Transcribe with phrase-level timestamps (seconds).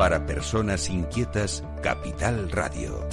[0.00, 3.06] Para personas inquietas, Capital Radio.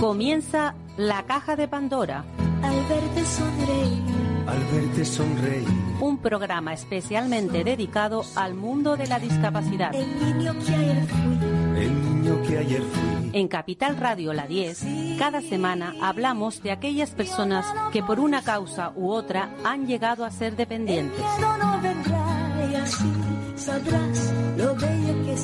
[0.00, 2.24] Comienza la caja de Pandora.
[2.62, 4.02] Al verte sonreír.
[4.46, 5.68] Al verte sonreír.
[6.00, 9.94] Un programa especialmente dedicado al mundo de la discapacidad.
[9.94, 11.47] El niño que ayer fui.
[11.78, 13.30] El niño que ayer fui.
[13.32, 18.92] En Capital Radio La 10, cada semana hablamos de aquellas personas que por una causa
[18.96, 21.24] u otra han llegado a ser dependientes.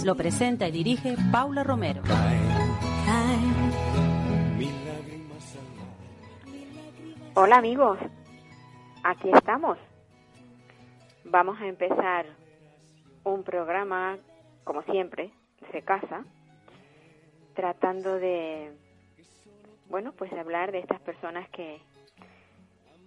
[0.05, 2.03] Lo presenta y dirige Paula Romero.
[7.35, 7.99] Hola amigos,
[9.03, 9.79] aquí estamos.
[11.25, 12.27] Vamos a empezar
[13.25, 14.19] un programa,
[14.65, 15.33] como siempre,
[15.73, 16.25] se casa,
[17.55, 18.73] tratando de,
[19.89, 21.81] bueno, pues de hablar de estas personas que,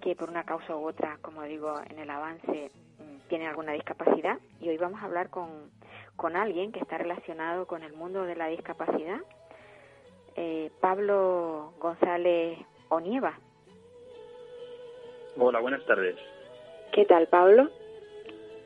[0.02, 4.40] que por una causa u otra, como digo, en el avance mm, tienen alguna discapacidad.
[4.62, 5.72] Y hoy vamos a hablar con,
[6.16, 9.20] con alguien que está relacionado con el mundo de la discapacidad,
[10.36, 13.40] eh, Pablo González Onieva.
[15.38, 16.16] Hola, buenas tardes.
[16.92, 17.70] ¿Qué tal, Pablo?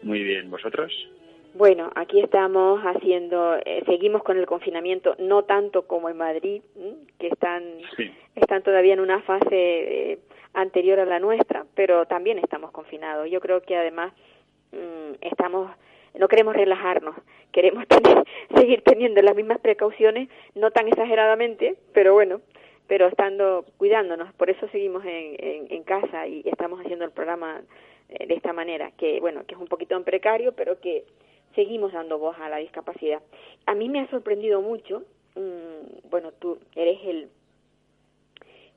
[0.03, 0.91] Muy bien, ¿vosotros?
[1.53, 6.95] Bueno, aquí estamos haciendo, eh, seguimos con el confinamiento, no tanto como en Madrid, ¿m?
[7.19, 7.63] que están,
[7.97, 8.09] Sí.
[8.35, 10.19] están todavía en una fase eh,
[10.53, 13.29] anterior a la nuestra, pero también estamos confinados.
[13.29, 14.13] Yo creo que además
[14.71, 15.69] mm, estamos,
[16.17, 17.15] no queremos relajarnos,
[17.51, 18.23] queremos tener,
[18.55, 22.39] seguir teniendo las mismas precauciones, no tan exageradamente, pero bueno,
[22.87, 24.33] pero estando cuidándonos.
[24.35, 27.61] Por eso seguimos en, en, en casa y estamos haciendo el programa
[28.09, 31.03] eh, de esta manera, que bueno, que es un poquito en precario, pero que
[31.55, 33.21] seguimos dando voz a la discapacidad.
[33.65, 35.03] A mí me ha sorprendido mucho,
[35.35, 37.29] mm, bueno, tú eres el,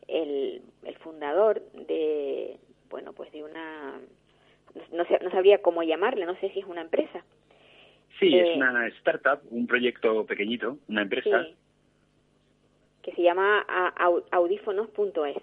[0.08, 2.58] el, el fundador de,
[2.90, 4.00] bueno, pues de una,
[4.92, 7.24] no, sé, no sabría cómo llamarle, no sé si es una empresa.
[8.18, 11.54] Sí, Eh, es una startup, un proyecto pequeñito, una empresa, Sí,
[13.02, 13.60] que se llama
[14.30, 15.42] audífonos.es.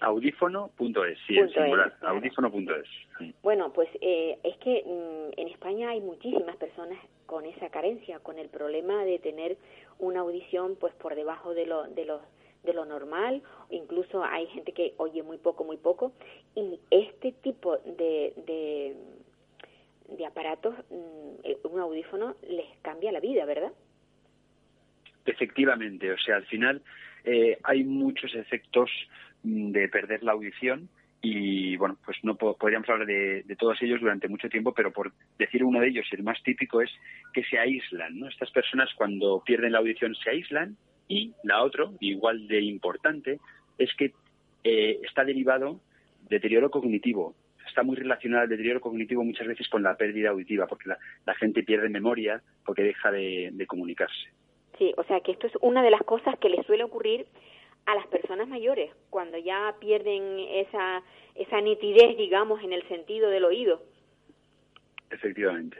[0.00, 2.16] audífono.es, sí, en singular, claro.
[2.16, 3.34] audífono.es.
[3.42, 8.38] Bueno, pues eh, es que mm, en España hay muchísimas personas con esa carencia, con
[8.38, 9.56] el problema de tener
[9.98, 12.20] una audición pues por debajo de lo, de lo,
[12.64, 16.12] de lo normal, incluso hay gente que oye muy poco, muy poco,
[16.54, 18.96] y este tipo de, de,
[20.16, 23.72] de aparatos, mm, eh, un audífono les cambia la vida, ¿verdad?
[25.24, 26.82] Efectivamente, o sea, al final
[27.24, 28.90] eh, hay muchos efectos
[29.46, 30.88] de perder la audición
[31.22, 34.92] y, bueno, pues no po- podríamos hablar de, de todos ellos durante mucho tiempo, pero
[34.92, 36.90] por decir uno de ellos, el más típico es
[37.32, 38.28] que se aíslan, ¿no?
[38.28, 40.76] Estas personas cuando pierden la audición se aíslan
[41.08, 43.38] y la otra, igual de importante,
[43.78, 44.12] es que
[44.64, 45.80] eh, está derivado
[46.28, 47.34] deterioro cognitivo.
[47.68, 51.62] Está muy relacionado el deterioro cognitivo muchas veces con la pérdida auditiva, porque la, gente
[51.62, 54.28] pierde memoria porque deja de- de comunicarse.
[54.78, 57.26] Sí, o sea que esto es una de las cosas que les suele ocurrir
[57.86, 61.02] a las personas mayores cuando ya pierden esa
[61.34, 63.82] esa nitidez, digamos, en el sentido del oído.
[65.10, 65.78] Efectivamente.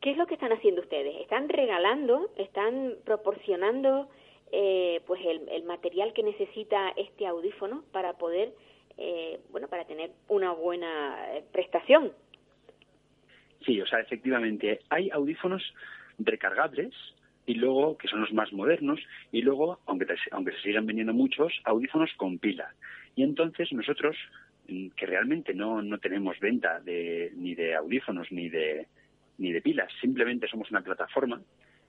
[0.00, 1.16] ¿Qué es lo que están haciendo ustedes?
[1.20, 4.08] ¿Están regalando, están proporcionando
[4.50, 8.52] eh, pues el, el material que necesita este audífono para poder,
[8.98, 12.12] eh, bueno, para tener una buena eh, prestación?
[13.64, 15.62] Sí, o sea, efectivamente, hay audífonos
[16.18, 16.92] recargables
[17.46, 19.00] y luego, que son los más modernos,
[19.32, 22.72] y luego, aunque, te- aunque se sigan vendiendo muchos, audífonos con pila.
[23.16, 24.16] Y entonces nosotros,
[24.68, 28.86] mm, que realmente no, no tenemos venta de, ni de audífonos ni de,
[29.38, 31.40] ni de pilas, simplemente somos una plataforma,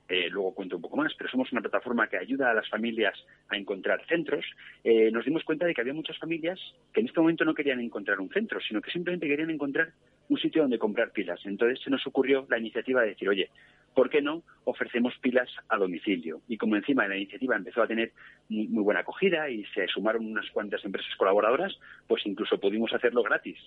[0.10, 3.18] eh, luego cuento un poco más, pero somos una plataforma que ayuda a las familias
[3.48, 4.44] a encontrar centros,
[4.84, 6.60] eh, nos dimos cuenta de que había muchas familias
[6.94, 9.94] que en este momento no querían encontrar un centro, sino que simplemente querían encontrar
[10.28, 11.40] un sitio donde comprar pilas.
[11.46, 13.50] Entonces se nos ocurrió la iniciativa de decir, oye,
[13.94, 16.42] ¿por qué no ofrecemos pilas a domicilio?
[16.48, 18.12] Y como encima la iniciativa empezó a tener
[18.50, 23.24] muy, muy buena acogida y se sumaron unas cuantas empresas colaboradoras, pues incluso pudimos hacerlo
[23.24, 23.58] gratis.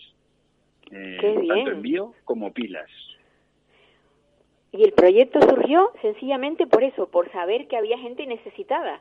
[0.91, 1.49] Eh, ¡Qué bien!
[1.49, 2.91] Tanto envío como pilas.
[4.73, 9.01] Y el proyecto surgió sencillamente por eso, por saber que había gente necesitada.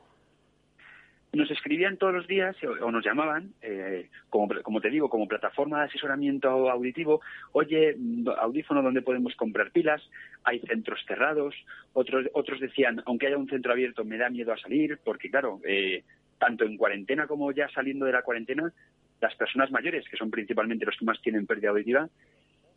[1.35, 5.27] Nos escribían todos los días o, o nos llamaban, eh, como, como te digo, como
[5.27, 7.21] plataforma de asesoramiento auditivo,
[7.51, 10.01] oye, mm, audífono, ¿dónde podemos comprar pilas?
[10.43, 11.55] Hay centros cerrados,
[11.93, 15.59] otros, otros decían, aunque haya un centro abierto, me da miedo a salir, porque claro,
[15.65, 16.03] eh,
[16.39, 18.71] tanto en cuarentena como ya saliendo de la cuarentena,
[19.21, 22.09] las personas mayores, que son principalmente los que más tienen pérdida auditiva,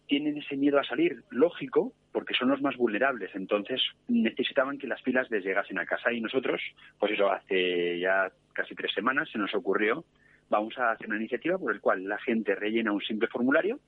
[0.09, 3.31] tienen ese miedo a salir, lógico, porque son los más vulnerables.
[3.35, 6.61] Entonces necesitaban que las pilas les llegasen a casa y nosotros,
[6.99, 10.05] pues eso, hace ya casi tres semanas se nos ocurrió,
[10.49, 13.79] vamos a hacer una iniciativa por la cual la gente rellena un simple formulario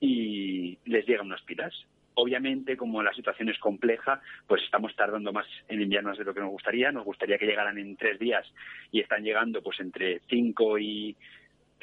[0.00, 1.74] y les llegan unas pilas.
[2.14, 6.40] Obviamente, como la situación es compleja, pues estamos tardando más en enviarnos de lo que
[6.40, 6.90] nos gustaría.
[6.90, 8.46] Nos gustaría que llegaran en tres días
[8.90, 11.16] y están llegando pues entre cinco y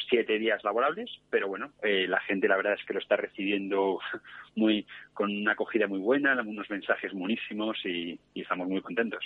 [0.09, 3.99] siete días laborables, pero bueno, eh, la gente la verdad es que lo está recibiendo
[4.55, 9.23] muy con una acogida muy buena, unos mensajes buenísimos y, estamos muy contentos.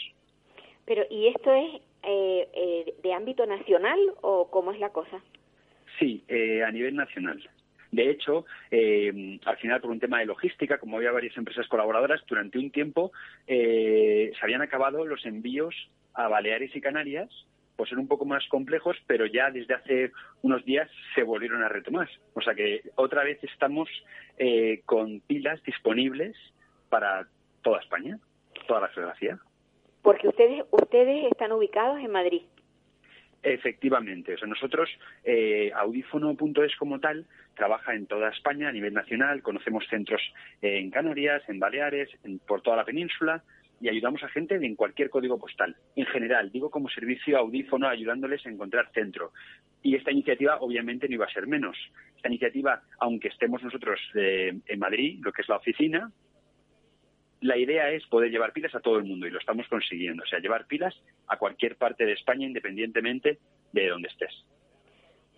[0.86, 5.22] Pero, ¿y esto es eh, eh, de ámbito nacional o cómo es la cosa?
[6.00, 6.24] Sí,
[6.66, 7.48] a nivel nacional.
[7.92, 12.58] De hecho, al final, por un tema de logística, como había varias empresas colaboradoras, durante
[12.58, 13.12] un tiempo
[13.46, 15.76] se habían acabado los envíos
[16.14, 17.30] a Baleares y Canarias
[17.82, 20.12] pues ser un poco más complejos, pero ya desde hace
[20.44, 22.08] unos días se volvieron a retomar.
[22.36, 23.90] O sea que otra vez estamos
[24.38, 26.38] eh, con pilas disponibles
[26.90, 27.26] para
[27.64, 28.20] toda España,
[28.68, 29.40] toda la geografía.
[30.04, 32.44] Porque ustedes, ustedes están ubicados en Madrid.
[33.42, 34.88] Efectivamente, o sea, nosotros,
[35.24, 37.26] eh, audífono.es como tal,
[37.56, 40.22] trabaja en toda España a nivel nacional, conocemos centros
[40.62, 42.10] en Canarias, en Baleares,
[42.46, 43.42] por toda la península,
[43.82, 45.76] y ayudamos a gente en cualquier código postal.
[45.96, 49.32] En general, digo como servicio audífono, ayudándoles a encontrar centro.
[49.82, 51.76] Y esta iniciativa obviamente no iba a ser menos.
[52.16, 56.12] Esta iniciativa, aunque estemos nosotros eh, en Madrid, lo que es la oficina,
[57.42, 60.22] la idea es poder llevar pilas a todo el mundo y lo estamos consiguiendo.
[60.22, 60.96] O sea, llevar pilas
[61.28, 63.40] a cualquier parte de España independientemente
[63.74, 64.46] de donde estés.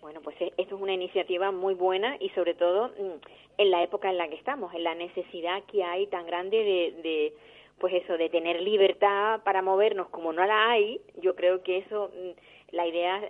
[0.02, 3.82] Bueno, pues eh, esto es una iniciativa muy buena y sobre todo mm, en la
[3.82, 6.58] época en la que estamos, en la necesidad que hay tan grande
[7.02, 7.32] de
[7.78, 12.10] pues eso, de tener libertad para movernos como no la hay, yo creo que eso,
[12.14, 13.20] mm, la idea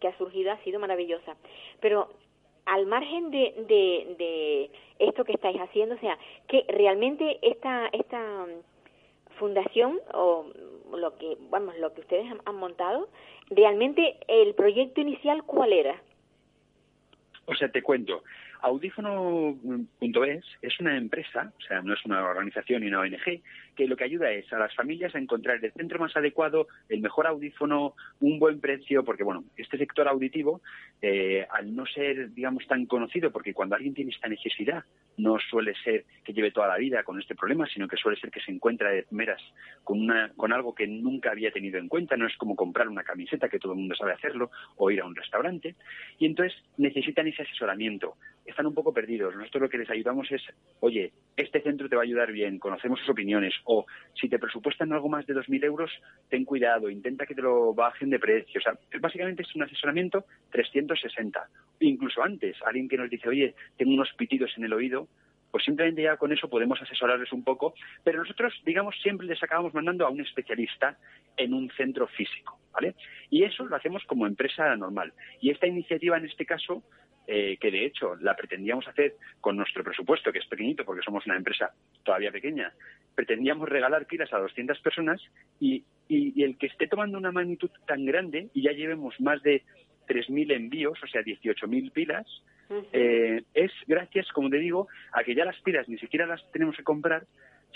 [0.00, 1.36] que ha surgido ha sido maravillosa.
[1.80, 2.08] Pero
[2.66, 3.54] al margen de,
[4.18, 10.46] de, esto que estáis haciendo, o sea, que realmente esta, esta mm, fundación o
[10.94, 13.08] lo que, vamos, lo que ustedes han montado,
[13.50, 16.00] realmente el proyecto inicial, ¿cuál era?
[17.46, 18.22] O sea, te cuento.
[18.60, 23.42] Audífono.es es una empresa, o sea, no es una organización ni una ONG,
[23.74, 27.00] que lo que ayuda es a las familias a encontrar el centro más adecuado, el
[27.00, 30.60] mejor audífono, un buen precio, porque bueno, este sector auditivo,
[31.02, 34.84] eh, al no ser, digamos, tan conocido, porque cuando alguien tiene esta necesidad,
[35.16, 38.30] no suele ser que lleve toda la vida con este problema, sino que suele ser
[38.30, 39.40] que se encuentra de primeras
[39.84, 43.02] con, una, con algo que nunca había tenido en cuenta, no es como comprar una
[43.02, 45.76] camiseta, que todo el mundo sabe hacerlo, o ir a un restaurante,
[46.18, 49.34] y entonces necesitan ese asesoramiento, están un poco perdidos.
[49.34, 50.42] Nosotros lo que les ayudamos es,
[50.80, 54.92] oye, este centro te va a ayudar bien, conocemos sus opiniones, o si te presupuestan
[54.92, 55.90] algo más de 2.000 euros,
[56.28, 58.58] ten cuidado, intenta que te lo bajen de precio.
[58.58, 61.48] O sea, básicamente es un asesoramiento 360.
[61.80, 65.08] Incluso antes, alguien que nos dice, oye, tengo unos pitidos en el oído,
[65.50, 67.74] pues simplemente ya con eso podemos asesorarles un poco,
[68.04, 70.98] pero nosotros, digamos, siempre les acabamos mandando a un especialista
[71.36, 72.94] en un centro físico, ¿vale?
[73.30, 75.12] Y eso lo hacemos como empresa normal.
[75.40, 76.82] Y esta iniciativa, en este caso,
[77.26, 81.26] eh, que de hecho la pretendíamos hacer con nuestro presupuesto, que es pequeñito porque somos
[81.26, 81.72] una empresa
[82.04, 82.72] todavía pequeña,
[83.14, 85.20] pretendíamos regalar pilas a 200 personas
[85.58, 89.62] y, y, el que esté tomando una magnitud tan grande y ya llevemos más de
[90.06, 92.26] 3.000 envíos, o sea, 18.000 pilas,
[92.92, 96.76] eh, es gracias, como te digo, a que ya las pilas ni siquiera las tenemos
[96.76, 97.26] que comprar,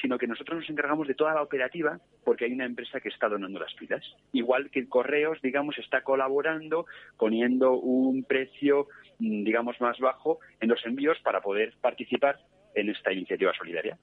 [0.00, 3.28] sino que nosotros nos encargamos de toda la operativa porque hay una empresa que está
[3.28, 4.04] donando las pilas.
[4.32, 6.86] Igual que Correos, digamos, está colaborando
[7.18, 12.38] poniendo un precio, mm, digamos, más bajo en los envíos para poder participar
[12.74, 13.98] en esta iniciativa solidaria.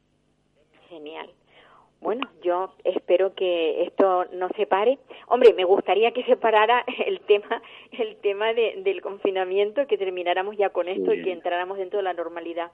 [0.90, 1.30] Genial.
[2.00, 5.00] Bueno, yo espero que esto no se pare.
[5.28, 10.70] Hombre, me gustaría que se parara el tema, el tema del confinamiento, que termináramos ya
[10.70, 12.72] con esto y que entráramos dentro de la normalidad.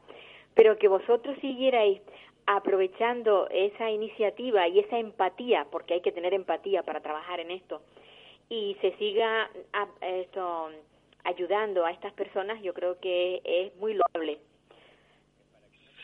[0.56, 2.02] Pero que vosotros siguierais
[2.46, 7.82] aprovechando esa iniciativa y esa empatía, porque hay que tener empatía para trabajar en esto,
[8.50, 9.50] y se siga
[10.02, 10.70] esto,
[11.24, 14.40] ayudando a estas personas, yo creo que es muy loable.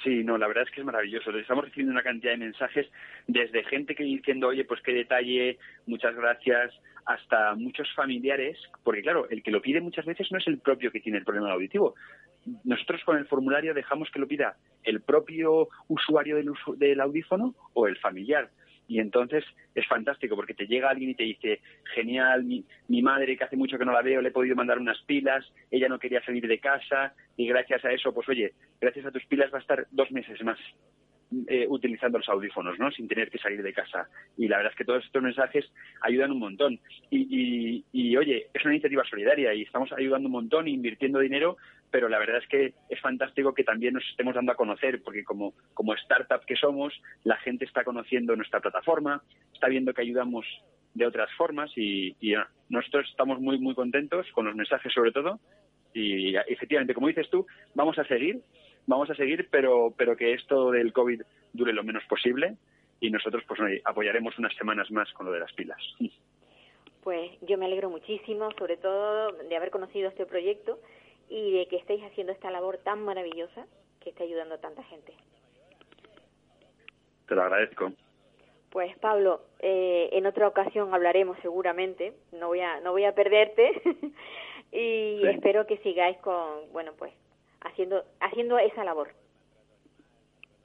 [0.03, 1.29] Sí, no, la verdad es que es maravilloso.
[1.31, 2.89] Estamos recibiendo una cantidad de mensajes
[3.27, 6.73] desde gente que diciendo, oye, pues qué detalle, muchas gracias,
[7.05, 10.91] hasta muchos familiares, porque claro, el que lo pide muchas veces no es el propio
[10.91, 11.95] que tiene el problema auditivo,
[12.63, 17.87] nosotros con el formulario dejamos que lo pida el propio usuario del, del audífono o
[17.87, 18.49] el familiar.
[18.87, 21.61] Y entonces es fantástico porque te llega alguien y te dice,
[21.93, 24.79] genial, mi, mi, madre que hace mucho que no la veo, le he podido mandar
[24.79, 29.05] unas pilas, ella no quería salir de casa y gracias a eso, pues oye, gracias
[29.05, 30.57] a tus pilas va a estar dos meses más.
[31.47, 32.89] eh, utilizando los audífonos, ¿no?
[32.89, 34.09] Sin tener que salir de casa.
[34.35, 36.79] Y la verdad es que todos estos mensajes ayudan un montón.
[37.11, 41.57] Y, y, oye, es una iniciativa solidaria y estamos ayudando un montón, invirtiendo dinero,
[41.91, 45.23] pero la verdad es que es fantástico que también nos estemos dando a conocer, porque
[45.23, 46.93] como, como startup que somos,
[47.23, 49.21] la gente está conociendo nuestra plataforma,
[49.53, 50.45] está viendo que ayudamos
[50.93, 52.33] de otras formas y, y
[52.69, 55.39] nosotros estamos muy, muy contentos con los mensajes sobre todo.
[55.93, 58.41] Y efectivamente, como dices tú, vamos a seguir
[58.89, 61.21] vamos a seguir, pero, pero que esto del COVID
[61.53, 62.57] dure lo menos posible
[62.99, 65.79] y nosotros pues apoyaremos unas semanas más con lo de las pilas.
[67.03, 70.79] Pues yo me alegro muchísimo, sobre todo de haber conocido este proyecto
[71.29, 73.65] y de que estéis haciendo esta labor tan maravillosa
[73.99, 75.13] que está ayudando a tanta gente.
[77.27, 77.91] Te lo agradezco.
[78.71, 82.13] Pues Pablo, eh, en otra ocasión hablaremos seguramente.
[82.31, 83.81] No voy a no voy a perderte
[84.71, 87.13] y espero que sigáis con bueno pues
[87.61, 89.09] haciendo, haciendo esa labor.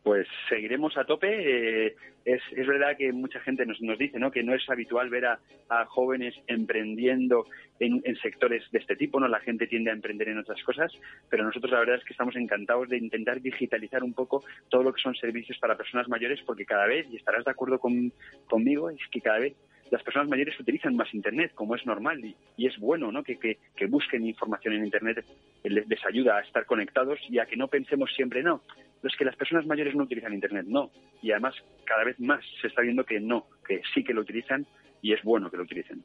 [0.04, 1.86] Pues seguiremos a tope.
[1.86, 1.96] Eh,
[2.26, 4.30] es, es, verdad que mucha gente nos, nos dice ¿no?
[4.30, 5.38] que no es habitual ver a,
[5.86, 7.46] jóvenes emprendiendo
[7.80, 9.28] en, en, sectores de este tipo, ¿no?
[9.28, 10.92] La gente tiende a emprender en otras cosas,
[11.30, 14.92] pero nosotros la verdad es que estamos encantados de intentar digitalizar un poco todo lo
[14.92, 18.12] que son servicios para personas mayores, porque cada vez, y estarás de acuerdo con,
[18.46, 19.54] conmigo, es que cada vez
[19.90, 23.22] las personas mayores utilizan más Internet, como es normal, y, es bueno ¿no?
[23.22, 25.24] Que, que, busquen información en Internet,
[25.62, 28.62] les, ayuda a estar conectados y a que no pensemos siempre, no,
[29.02, 30.90] es que las personas mayores no utilizan Internet, no.
[31.22, 34.66] Y además, cada vez más se está viendo que no, que sí que lo utilizan
[35.02, 36.02] y es bueno que lo utilicen.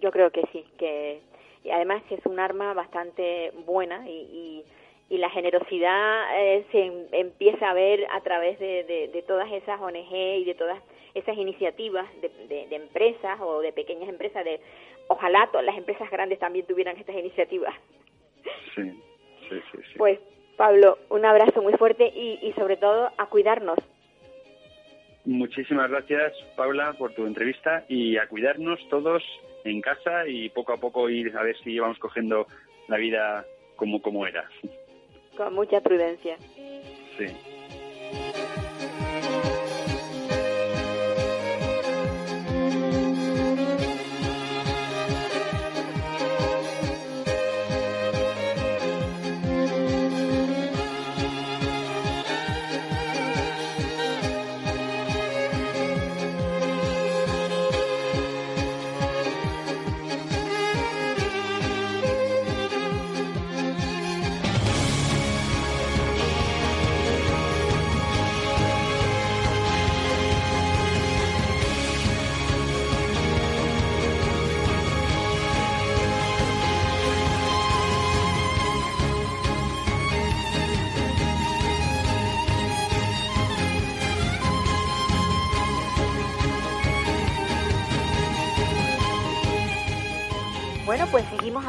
[0.00, 1.20] Yo creo que sí, que
[1.62, 4.64] y además es un arma bastante buena y,
[5.08, 9.80] y, la generosidad eh, se em, empieza a ver a través de, de todas esas
[9.80, 10.82] ONG y de todas
[11.14, 14.60] esas iniciativas de, de, empresas o de pequeñas empresas, de
[15.08, 17.74] ojalá todas las empresas grandes también tuvieran estas iniciativas.
[18.74, 18.90] Sí,
[19.48, 19.94] sí, sí.
[19.96, 20.18] Pues
[20.56, 23.78] Pablo, un abrazo muy fuerte y, y sobre todo a cuidarnos.
[25.24, 29.22] Muchísimas gracias, Paula, por tu entrevista y a cuidarnos todos
[29.64, 32.46] en casa y poco a poco ir a ver si vamos cogiendo
[32.88, 34.48] la vida como, como era.
[35.36, 36.36] Con mucha prudencia.
[37.16, 37.53] Sí.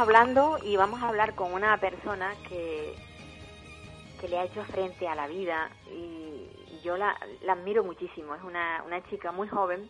[0.06, 2.94] Hablando y vamos a hablar con una persona que,
[4.22, 6.48] que le ha hecho frente a la vida y
[6.84, 8.36] yo la, la admiro muchísimo.
[8.36, 9.90] Es una, una chica muy joven,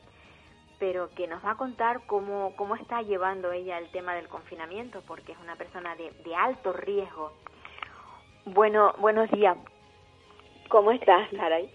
[0.79, 5.01] pero que nos va a contar cómo, cómo está llevando ella el tema del confinamiento,
[5.05, 7.33] porque es una persona de, de alto riesgo.
[8.45, 9.57] Bueno, buenos días.
[10.69, 11.69] ¿Cómo estás, Laray?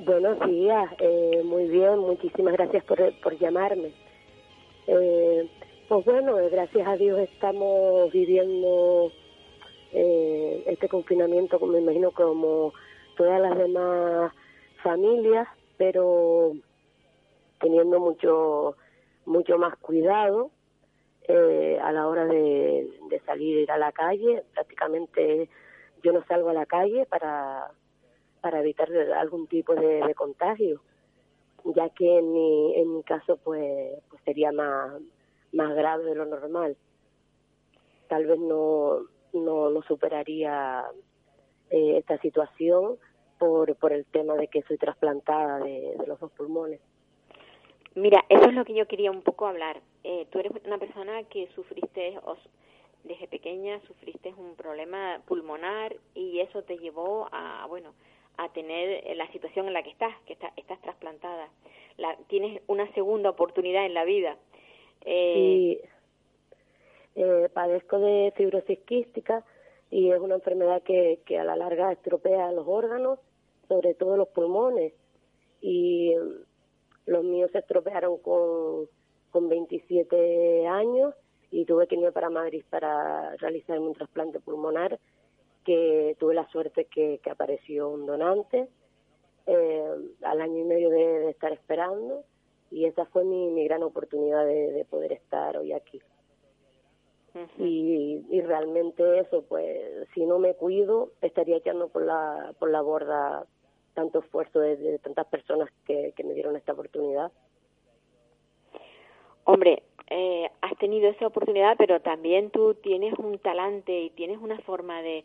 [0.00, 3.94] Buenos días, eh, muy bien, muchísimas gracias por, por llamarme.
[4.86, 5.27] Eh,
[5.88, 9.10] pues bueno, eh, gracias a Dios estamos viviendo
[9.92, 12.74] eh, este confinamiento, me imagino como
[13.16, 14.32] todas las demás
[14.82, 16.52] familias, pero
[17.58, 18.76] teniendo mucho
[19.24, 20.50] mucho más cuidado
[21.26, 22.88] eh, a la hora de,
[23.24, 24.42] salir a la calle.
[24.54, 25.48] Prácticamente
[26.02, 27.70] yo no salgo a la calle para
[28.42, 30.80] para evitar algún tipo de, contagio,
[31.64, 34.92] ya que en mi, en mi caso pues, pues sería más
[35.52, 36.76] más grave de lo normal.
[38.08, 39.00] Tal vez no,
[39.32, 40.84] no, no superaría
[41.70, 42.96] eh, esta situación
[43.38, 46.80] por, por el tema de que soy trasplantada de, los dos pulmones.
[47.94, 49.80] Mira, eso es lo que yo quería un poco hablar.
[50.04, 52.18] Eh, tú eres una persona que sufriste,
[53.04, 57.92] desde pequeña sufriste un problema pulmonar y eso te llevó a, bueno,
[58.36, 61.48] a tener la situación en la que estás, que estás trasplantada.
[61.96, 64.36] La, tienes una segunda oportunidad en la vida.
[65.04, 65.82] Eh,
[67.14, 69.44] eh, padezco de fibrosis quística
[69.90, 73.18] y es una enfermedad que, que a la larga estropea los órganos,
[73.68, 74.92] sobre todo los pulmones.
[75.60, 78.88] Y mm, los míos se estropearon con,
[79.30, 81.14] con 27 años
[81.50, 84.98] y tuve que irme para Madrid para realizarme un trasplante pulmonar
[85.64, 88.68] que tuve la suerte que, que apareció un donante
[89.46, 92.24] eh, al año y medio de, estar esperando
[92.70, 96.00] y esa fue mi, mi gran oportunidad de, poder estar hoy aquí.
[97.58, 102.80] y, y, realmente eso, pues si no me cuido, estaría echando por la, por la
[102.80, 103.46] borda
[103.94, 107.32] tanto esfuerzo de, tantas personas que, que me dieron esta oportunidad.
[109.44, 114.58] Hombre, eh, has tenido esa oportunidad, pero también tú tienes un talante y tienes una
[114.60, 115.24] forma de,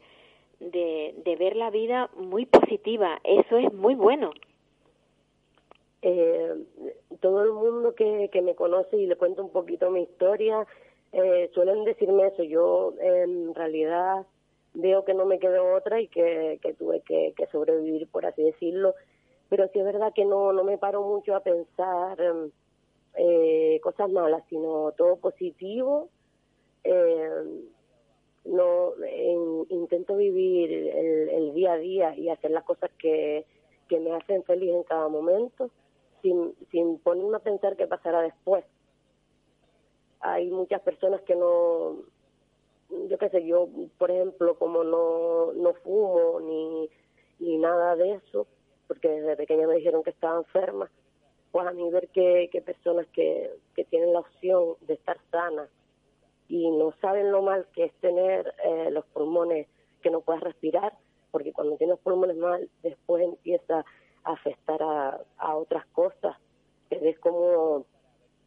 [0.59, 3.19] de, de ver la vida muy positiva.
[3.23, 4.31] Eso es muy bueno.
[6.05, 6.53] Eh,
[7.21, 10.67] todo el mundo que, me conoce y le cuento un poquito mi historia,
[11.13, 12.43] eh, suelen decirme eso.
[12.43, 14.25] Yo en realidad
[14.73, 18.95] veo que no me quedó otra y que, tuve que, que, sobrevivir, por así decirlo.
[19.47, 22.17] Pero sí es verdad que no, no me paro mucho a pensar
[23.15, 26.09] eh, cosas malas, sino todo positivo.
[26.83, 27.29] Eh,
[28.43, 28.91] no
[29.69, 33.45] intento vivir el, el, día a día y hacer las cosas que,
[33.87, 35.69] que me hacen feliz en cada momento,
[36.23, 38.65] sin, sin ponerme a pensar qué pasará después.
[40.21, 41.97] Hay muchas personas que no,
[43.09, 43.67] yo qué sé, yo,
[43.99, 46.89] por ejemplo, como no, no fumo ni,
[47.39, 48.47] ni nada de eso,
[48.87, 50.89] porque desde pequeña me dijeron que estaba enferma,
[51.51, 55.69] pues a mí ver que, que personas que, que tienen la opción de estar sanas
[56.47, 59.67] y no saben lo mal que es tener eh, los pulmones
[60.01, 60.93] que no puedes respirar,
[61.31, 63.85] porque cuando tienes pulmones mal, después empieza
[64.23, 66.37] afectar a, otras cosas,
[66.89, 67.85] que ves como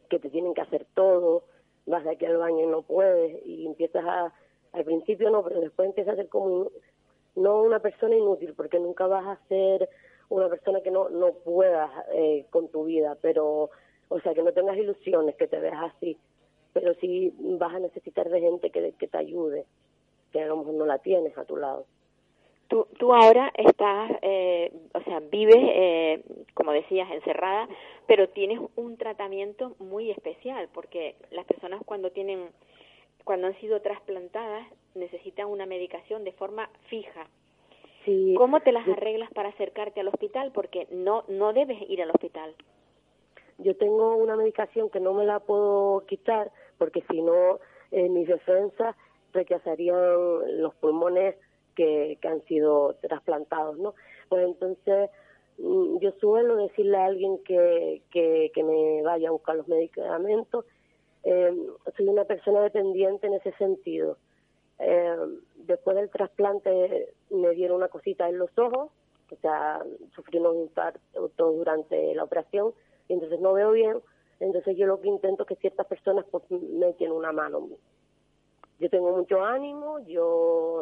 [0.09, 1.43] que te tienen que hacer todo,
[1.85, 4.33] vas de aquí al baño y no puedes, y empiezas a,
[4.73, 6.71] al principio no, pero después empiezas a ser como,
[7.35, 9.89] no una persona inútil, porque nunca vas a ser
[10.29, 13.69] una persona que no, no puedas eh, con tu vida, pero,
[14.09, 16.17] o sea, que no tengas ilusiones, que te veas así,
[16.73, 19.65] pero sí vas a necesitar de gente que, que te ayude,
[20.31, 21.85] que a lo mejor no la tienes a tu lado.
[22.67, 26.21] Tú, tú ahora estás, eh, o sea, vives, eh,
[26.53, 27.67] como decías, encerrada,
[28.07, 32.49] pero tienes un tratamiento muy especial, porque las personas cuando tienen,
[33.23, 37.27] cuando han sido trasplantadas, necesitan una medicación de forma fija.
[38.37, 40.51] ¿Cómo te las arreglas para acercarte al hospital?
[40.53, 42.55] Porque no, no debes ir al hospital.
[43.57, 47.59] Yo tengo una medicación que no me la puedo quitar porque si no,
[47.91, 48.95] eh, mis defensas
[49.33, 51.35] rechazarían los pulmones
[51.77, 53.93] que, han sido trasplantados, ¿no?
[54.27, 55.09] Pues entonces
[55.59, 60.65] mm, yo suelo decirle a alguien que, que, me vaya a buscar los medicamentos.
[61.23, 61.55] Eh,
[61.95, 64.17] soy una persona dependiente en ese sentido.
[64.79, 65.15] Eh,
[65.55, 68.89] después del trasplante me dieron una cosita en los ojos,
[69.31, 69.83] o sea,
[70.15, 72.73] sufrí un infarto durante la operación,
[73.07, 73.97] y entonces no veo bien,
[74.39, 77.67] entonces yo lo que intento es que ciertas personas pues me echen una mano.
[78.79, 80.81] Yo tengo mucho ánimo, yo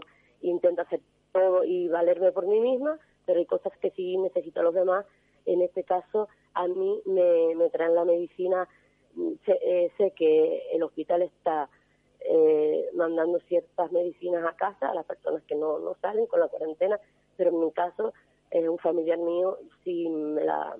[0.49, 4.63] intento hacer todo y valerme por mí misma, pero hay cosas que sí necesito a
[4.63, 5.05] los demás.
[5.45, 8.67] En este caso, a mí me, me traen la medicina,
[9.45, 11.69] sé, eh, sé que el hospital está
[12.21, 16.47] eh, mandando ciertas medicinas a casa a las personas que no, no salen con la
[16.47, 16.99] cuarentena,
[17.38, 18.13] pero en mi caso,
[18.51, 20.75] eh, un familiar mío sí me la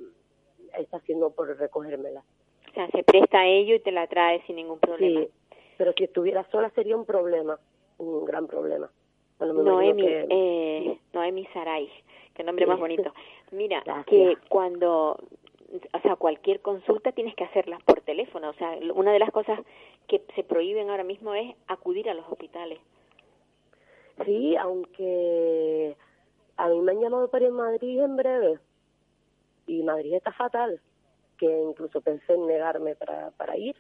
[0.78, 2.24] está haciendo por recogérmela.
[2.70, 5.22] O sea, se presta a ello y te la trae sin ningún problema.
[5.22, 5.30] Sí,
[5.78, 7.60] pero si estuviera sola sería un problema,
[7.98, 8.90] un gran problema.
[9.40, 11.90] Noemi, eh, Noemi Saray,
[12.34, 13.14] qué nombre más bonito.
[13.52, 15.18] Mira, que cuando
[15.94, 18.50] o sea, cualquier consulta tienes que hacerla por teléfono.
[18.50, 19.60] O sea, una de las cosas
[20.08, 22.80] que se prohíben ahora mismo es acudir a los hospitales.
[24.26, 25.96] Sí, aunque
[26.58, 28.60] a mí me han llamado para ir a Madrid en breve
[29.68, 30.80] y Madrid está fatal,
[31.38, 33.76] que incluso pensé en negarme para, para ir.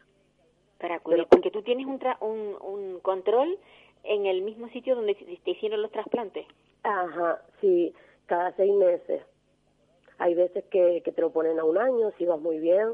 [0.80, 3.58] Para acudir, porque tú tienes un, un, un control
[4.06, 6.46] en el mismo sitio donde te hicieron los trasplantes.
[6.84, 7.94] Ajá, sí,
[8.26, 9.22] cada seis meses.
[10.18, 12.94] Hay veces que, te lo ponen a un año, si vas muy bien,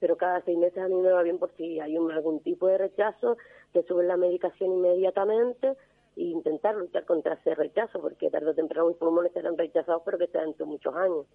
[0.00, 2.66] pero cada seis meses a mí me va bien por si hay un, algún tipo
[2.66, 3.36] de rechazo,
[3.72, 5.76] te suben la medicación inmediatamente
[6.16, 10.18] e intentar luchar contra ese rechazo, porque tarde o temprano mis pulmones serán rechazados, pero
[10.18, 11.26] que sea dentro de muchos años.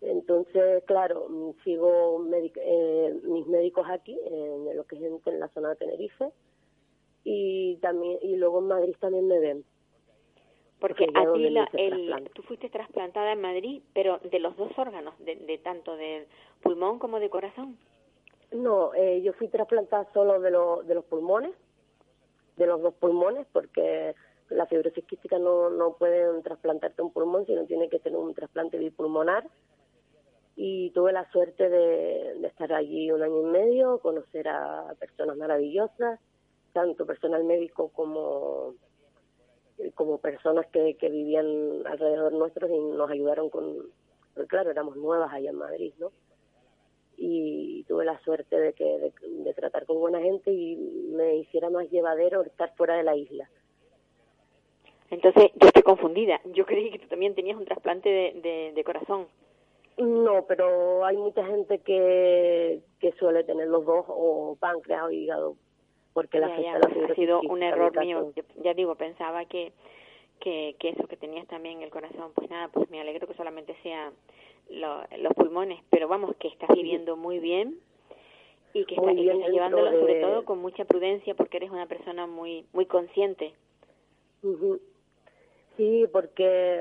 [0.00, 5.70] Entonces, claro, mm, sigo eh, mis médicos aquí, en lo que es en, la zona
[5.70, 6.30] de Tenerife,
[7.24, 9.64] y también y luego en Madrid también me ven.
[10.78, 15.14] Porque a ti la, el, tú fuiste trasplantada en Madrid, pero de los dos órganos,
[15.18, 16.26] de, de tanto del
[16.62, 17.78] pulmón como de corazón.
[18.52, 21.52] No, eh, yo fui trasplantada solo de, lo, de los pulmones,
[22.56, 24.14] de los dos pulmones, porque
[24.50, 28.76] la fibrosis quística no, no pueden trasplantarte un pulmón, sino tiene que tener un trasplante
[28.76, 29.48] bipulmonar.
[30.56, 35.36] Y tuve la suerte de, de estar allí un año y medio, conocer a personas
[35.36, 36.20] maravillosas,
[36.74, 38.74] tanto personal médico como
[39.94, 43.88] como personas que, que vivían alrededor nuestros y nos ayudaron con,
[44.34, 46.12] porque claro, éramos nuevas allá en Madrid, ¿no?
[47.16, 51.88] Y tuve la suerte de que de, tratar con buena gente y me hiciera más
[51.90, 53.48] llevadero estar fuera de la isla.
[55.10, 56.40] Entonces, yo estoy confundida.
[56.52, 59.28] Yo creí que tú también tenías un trasplante de, de, corazón.
[59.96, 65.56] No, pero hay mucha gente que, que suele tener los dos, o páncreas o hígado,
[66.14, 68.32] porque la ya, Ha sido un error mío.
[68.62, 69.72] ya digo, pensaba que
[70.40, 73.74] que, que eso que tenías también el corazón, pues nada, pues me alegro que solamente
[73.82, 74.12] sea
[74.68, 77.78] los pulmones, pero vamos, que estás viviendo muy bien
[78.72, 82.86] y que, estás, llevándolo sobre todo con mucha prudencia porque eres una persona muy muy
[82.86, 83.54] consciente.
[85.76, 86.80] Sí, porque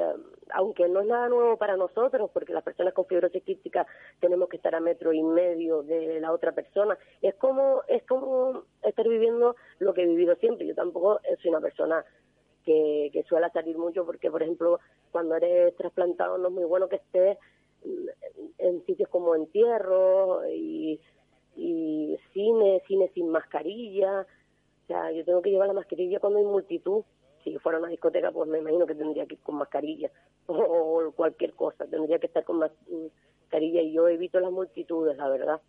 [0.51, 3.85] aunque no es nada nuevo para nosotros, porque las personas con fibrosis quística
[4.19, 8.63] tenemos que estar a metro y medio de la otra persona, es como es como
[8.83, 10.67] estar viviendo lo que he vivido siempre.
[10.67, 12.03] Yo tampoco soy una persona
[12.63, 14.79] que, que suele salir mucho porque, por ejemplo,
[15.11, 17.37] cuando eres trasplantado no es muy bueno que estés
[18.57, 20.99] en, sitios como entierros y,
[21.55, 24.21] y cine, cine sin mascarilla.
[24.83, 27.03] O sea, yo tengo que llevar la mascarilla cuando hay multitud.
[27.43, 30.11] Si fuera una discoteca, pues me imagino que tendría que ir con mascarilla
[30.47, 31.85] o cualquier cosa.
[31.85, 35.61] Tendría que estar con mascarilla y yo evito las multitudes, la verdad.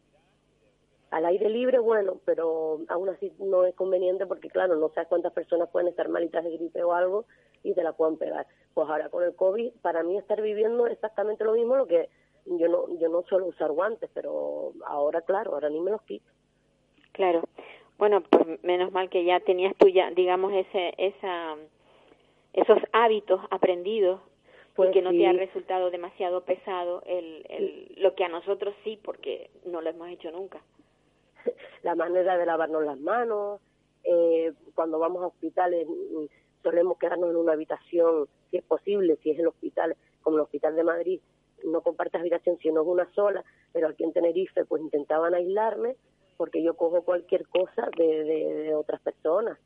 [1.11, 5.33] Al aire libre, bueno, pero aún así no es conveniente porque, claro, no sabes cuántas
[5.33, 7.27] personas pueden estar malitas de gripe o algo
[7.63, 8.47] y te la puedan pegar.
[8.75, 12.09] Pues ahora con el COVID, para mí estar viviendo exactamente lo mismo, lo que
[12.47, 16.31] yo no yo no suelo usar guantes, pero ahora, claro, ahora ni me los quito.
[17.13, 17.43] Claro.
[17.99, 21.57] Bueno, pues menos mal que ya tenías tú ya, digamos, ese, esa,
[22.53, 24.21] esos hábitos aprendidos
[24.75, 28.75] pues y que no te ha resultado demasiado pesado el, el, lo que a nosotros
[28.83, 30.61] sí, porque no lo hemos hecho nunca.
[31.83, 33.61] La manera de lavarnos las manos,
[34.03, 36.25] eh, cuando vamos a hospitales mm,
[36.63, 40.75] solemos quedarnos en una habitación, si es posible, si es el hospital, como el Hospital
[40.75, 41.21] de Madrid,
[41.65, 45.97] no compartes habitación si no es una sola, pero aquí en Tenerife pues intentaban aislarme
[46.37, 49.59] porque yo cojo cualquier cosa de, de, otras personas.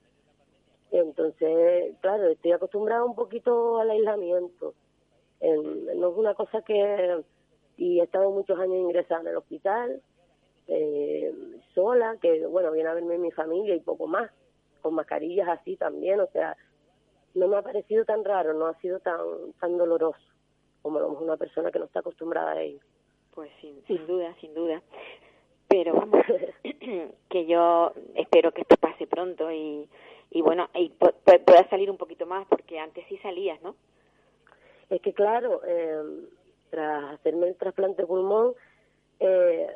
[0.90, 4.74] Entonces, claro, estoy acostumbrada un poquito al aislamiento.
[5.40, 7.22] no es una cosa que...
[7.76, 10.02] Y he estado muchos años ingresada en el hospital,
[10.66, 11.32] eh,
[11.74, 14.32] sola, que bueno, viene a verme mi familia y poco más,
[14.82, 16.56] con mascarillas así también, o sea,
[17.34, 19.20] no me ha parecido tan raro, no ha sido tan,
[19.60, 20.18] tan doloroso
[20.82, 22.80] como lo una persona que no está acostumbrada a ello.
[23.34, 24.82] Pues sin, sin duda, sin duda.
[25.68, 26.24] Pero vamos,
[27.28, 29.88] que yo espero que esto pase pronto y,
[30.30, 33.74] y bueno, y pueda salir un poquito más, porque antes sí salías, ¿no?
[34.88, 36.02] Es que claro, eh,
[36.70, 38.54] tras hacerme el trasplante de pulmón,
[39.20, 39.66] eh,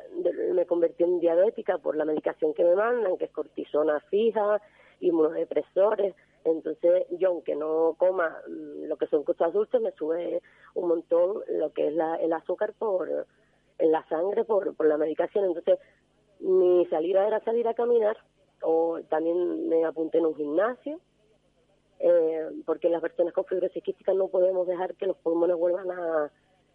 [0.53, 4.61] me convertí en diabética por la medicación que me mandan, que es cortisona fija,
[5.01, 6.15] inmunodepresores.
[6.45, 10.41] Entonces, yo aunque no coma mm, lo que son cosas dulces, me sube
[10.73, 13.27] un montón lo que es la, el azúcar por
[13.79, 15.45] en la sangre por, por la medicación.
[15.45, 15.79] Entonces,
[16.39, 18.17] mi salida era salir a caminar
[18.61, 20.99] o también me apunté en un gimnasio.
[21.99, 26.31] Eh, porque las personas con fibrosis quística no podemos dejar que los pulmones vuelvan a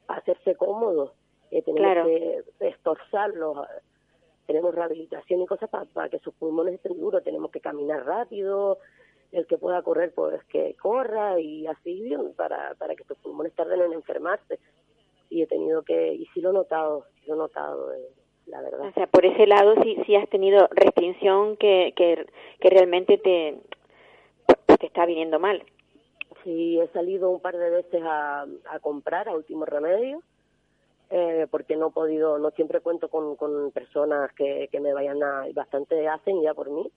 [0.06, 1.10] hacerse cómodos
[1.50, 3.66] eh, tenemos que esforzarlos,
[4.46, 8.78] tenemos rehabilitación y cosas para, que sus pulmones estén duros, tenemos que caminar rápido,
[9.32, 13.80] el que pueda correr pues que corra y así para, para que sus pulmones tarden
[13.80, 14.58] en enfermarse.
[15.30, 18.08] Y he tenido que, y sí lo he notado, lo he notado, eh,
[18.46, 18.88] la verdad.
[18.88, 22.26] O sea, por ese lado sí, sí has tenido restricción que, que,
[22.60, 23.58] que realmente te,
[24.78, 25.62] te está viniendo mal.
[26.44, 30.22] Sí, he salido un par de veces a, a comprar a último remedio
[31.10, 35.22] eh, porque no he podido, no siempre cuento con, con personas que, que me vayan
[35.22, 36.90] a, bastante hacen ya por mí,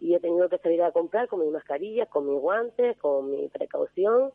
[0.00, 3.48] y he tenido que salir a comprar con mis mascarillas, con mis guantes, con mi
[3.48, 4.32] precaución,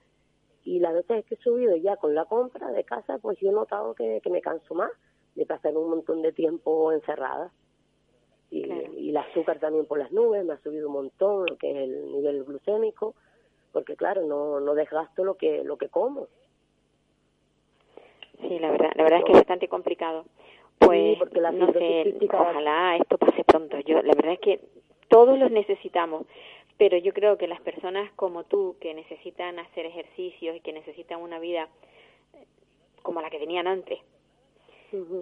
[0.63, 3.53] y las veces que he subido ya con la compra de casa, pues yo he
[3.53, 4.91] notado que, que me canso más
[5.35, 7.51] de pasar un montón de tiempo encerrada.
[8.49, 11.71] Y, y el azúcar también por las nubes, me ha subido un montón lo que
[11.71, 13.15] es el nivel glucémico,
[13.71, 16.27] porque claro, no, no desgasto lo que, lo que como.
[18.39, 20.25] Sí, la verdad, la verdad es que es bastante complicado.
[20.77, 21.17] Pues
[21.53, 23.79] no sé, ojalá esto pase pronto.
[23.79, 24.59] Yo, la verdad es que
[25.07, 26.25] todos los necesitamos,
[26.77, 31.21] pero yo creo que las personas como tú que necesitan hacer ejercicios y que necesitan
[31.21, 31.69] una vida
[32.33, 32.45] eh,
[33.01, 33.99] como la que tenían antes,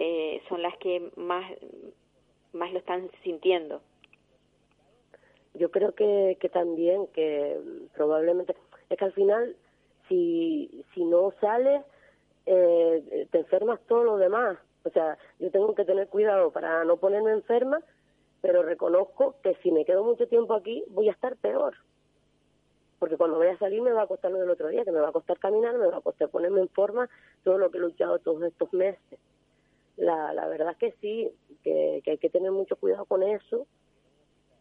[0.00, 1.50] eh, son las que más
[2.52, 3.80] más lo están sintiendo.
[5.54, 7.58] Yo creo que, que también que
[7.94, 8.54] probablemente
[8.90, 9.56] es que al final
[10.08, 11.82] si si no sale
[12.46, 14.58] eh, te enfermas todo lo demás.
[14.84, 17.80] O sea, yo tengo que tener cuidado para no ponerme enferma,
[18.42, 21.74] pero reconozco que si me quedo mucho tiempo aquí voy a estar peor.
[22.98, 25.00] porque cuando voy a salir me va a costar lo del otro día, que me
[25.00, 27.08] va a costar caminar, me va a costar ponerme en forma,
[27.42, 29.18] todo lo que he luchado todos estos meses.
[29.96, 33.66] La, la verdad es que sí, que, hay que tener mucho cuidado con eso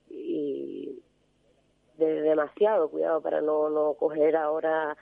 [0.09, 1.01] y
[1.97, 4.97] de, demasiado cuidado para no, no coger ahora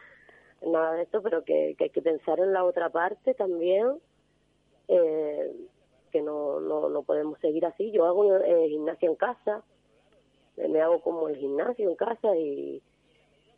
[0.62, 4.00] nada de esto, pero que, que hay que pensar en la otra parte también,
[4.90, 5.56] eh,
[6.10, 7.92] que no, no, no podemos seguir así.
[7.92, 9.64] Yo hago eh, gimnasia en casa,
[10.58, 12.82] me hago como el gimnasio en casa y,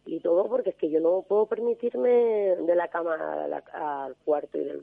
[0.05, 3.63] y todo porque es que yo no puedo permitirme de la cama a la-
[4.05, 4.81] al cuarto y del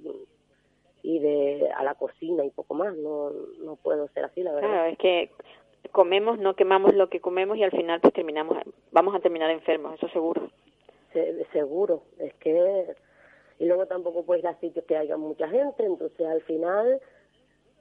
[1.01, 4.69] y de a la cocina y poco más no no puedo ser así la verdad
[4.69, 5.31] Claro, es que
[5.93, 8.59] comemos, no quemamos lo que comemos y al final pues terminamos,
[8.91, 10.51] vamos a terminar enfermos, eso seguro.
[11.13, 12.95] Se- seguro es que
[13.61, 17.01] y luego tampoco puedes ir a sitios que haya mucha gente entonces al final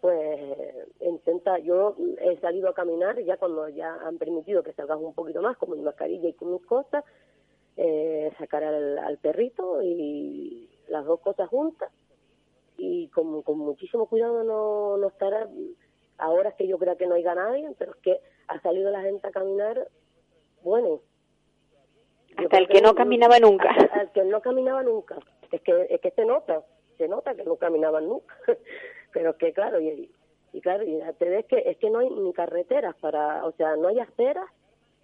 [0.02, 0.40] pues
[1.02, 5.42] intenta yo he salido a caminar ya cuando ya han permitido que salgas un poquito
[5.42, 7.04] más con mi mascarilla y con mis cosas
[7.78, 11.92] eh, sacar al, al perrito y las dos cosas juntas.
[12.78, 15.48] Y con, con muchísimo cuidado no, no estar
[16.20, 19.02] a horas que yo crea que no haya nadie pero es que ha salido la
[19.02, 19.88] gente a caminar
[20.64, 21.02] bueno
[22.38, 23.70] Hasta creo el que no caminaba nunca.
[23.72, 25.18] hasta el que no caminaba nunca.
[25.52, 26.64] Es que es que se nota
[26.98, 28.36] se nota que no caminaban nunca
[29.14, 30.10] pero que claro y,
[30.54, 33.76] y claro y te ves que es que no hay ni carreteras para o sea
[33.76, 34.46] no hay aceras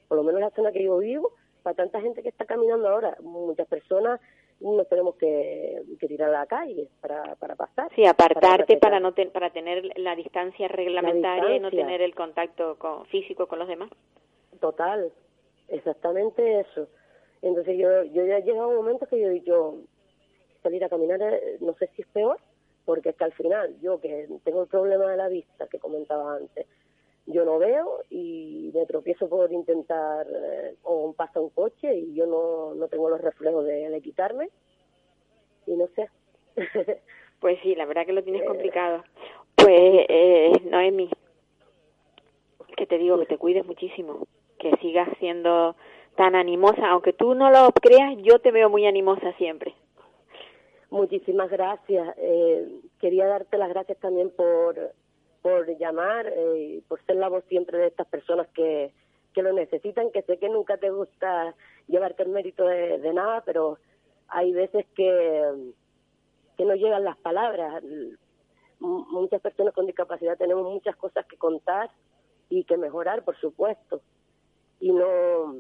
[0.07, 1.31] por lo menos en la zona que yo vivo
[1.63, 4.19] para tanta gente que está caminando ahora muchas personas
[4.59, 9.13] nos tenemos que, que tirar a la calle para, para pasar Sí, apartarte para no
[9.13, 13.67] ten- para tener la distancia reglamentaria y no tener el contacto con, físico con los
[13.67, 13.89] demás.
[14.61, 15.11] Total,
[15.67, 16.87] exactamente eso.
[17.41, 19.75] Entonces yo, yo ya he llegado a un momento que yo dicho,
[20.61, 22.37] salir a caminar, eh, no sé si es peor,
[22.85, 26.35] porque es que al final yo que tengo el problema de la vista que comentaba
[26.35, 26.67] antes,
[27.25, 32.25] yo no veo y me tropiezo por intentar, eh, o pasa un coche y yo
[32.25, 34.49] no, no tengo los reflejos de, de quitarme
[35.67, 36.09] y no sé.
[37.39, 38.45] Pues sí, la verdad que lo tienes Eh.
[38.45, 39.03] complicado.
[39.55, 41.09] Pues, eh, Noemi,
[42.77, 44.27] que te digo que te cuides muchísimo,
[44.59, 45.75] que sigas siendo
[46.15, 49.73] tan animosa, aunque tú no lo creas, yo te veo muy animosa siempre.
[50.93, 52.15] Muchísimas gracias.
[52.17, 54.93] Eh, quería darte las gracias también por,
[55.41, 58.93] por llamar eh, por ser la voz siempre de estas personas que,
[59.33, 61.55] que lo necesitan, que sé que nunca te gusta
[61.87, 63.79] llevarte el mérito de, nada, pero
[64.27, 65.73] hay veces que,
[66.57, 67.83] que no llegan las palabras.
[68.79, 71.89] Muchas personas con discapacidad tenemos muchas cosas que contar
[72.49, 74.01] y que mejorar, por supuesto.
[74.79, 75.55] Y no,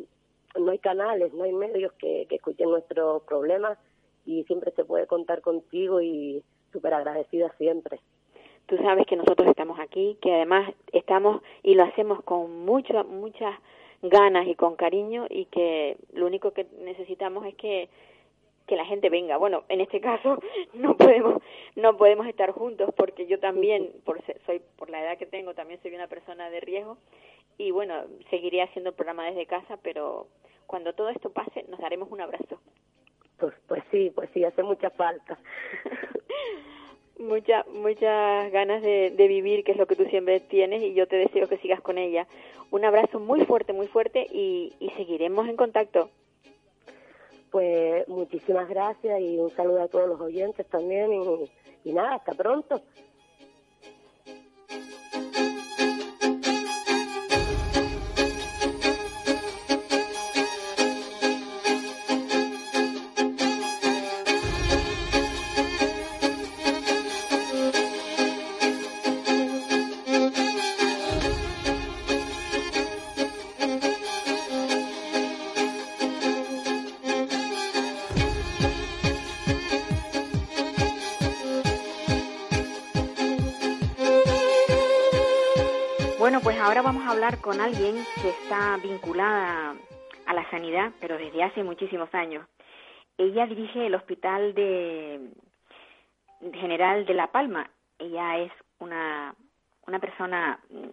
[0.59, 3.79] no hay canales, no hay medios que escuchen nuestros problemas
[4.25, 7.99] y siempre se puede contar contigo y súper agradecida siempre.
[8.65, 13.55] Tú sabes que nosotros estamos aquí, que además estamos y lo hacemos con mucho, muchas
[14.01, 17.89] ganas y con cariño y que lo único que necesitamos es que
[18.67, 19.37] que la gente venga.
[19.37, 20.39] Bueno, en este caso
[20.73, 21.41] no podemos
[21.75, 25.81] no podemos estar juntos porque yo también por soy por la edad que tengo también
[25.81, 26.97] soy una persona de riesgo
[27.57, 27.93] y bueno,
[28.29, 30.27] seguiré haciendo el programa desde casa, pero
[30.65, 32.59] cuando todo esto pase nos daremos un abrazo.
[33.37, 35.37] Pues, pues sí, pues sí, hace mucha falta.
[37.19, 41.07] Mucha, muchas ganas de, de vivir, que es lo que tú siempre tienes, y yo
[41.07, 42.27] te deseo que sigas con ella.
[42.71, 46.09] Un abrazo muy fuerte, muy fuerte, y, y seguiremos en contacto.
[47.51, 51.51] Pues muchísimas gracias y un saludo a todos los oyentes también y,
[51.85, 52.81] y nada, hasta pronto.
[88.83, 89.75] Vinculada
[90.25, 92.45] a la sanidad, pero desde hace muchísimos años.
[93.17, 95.19] Ella dirige el Hospital de
[96.53, 97.69] General de La Palma.
[97.97, 99.33] Ella es una,
[99.87, 100.87] una persona mm,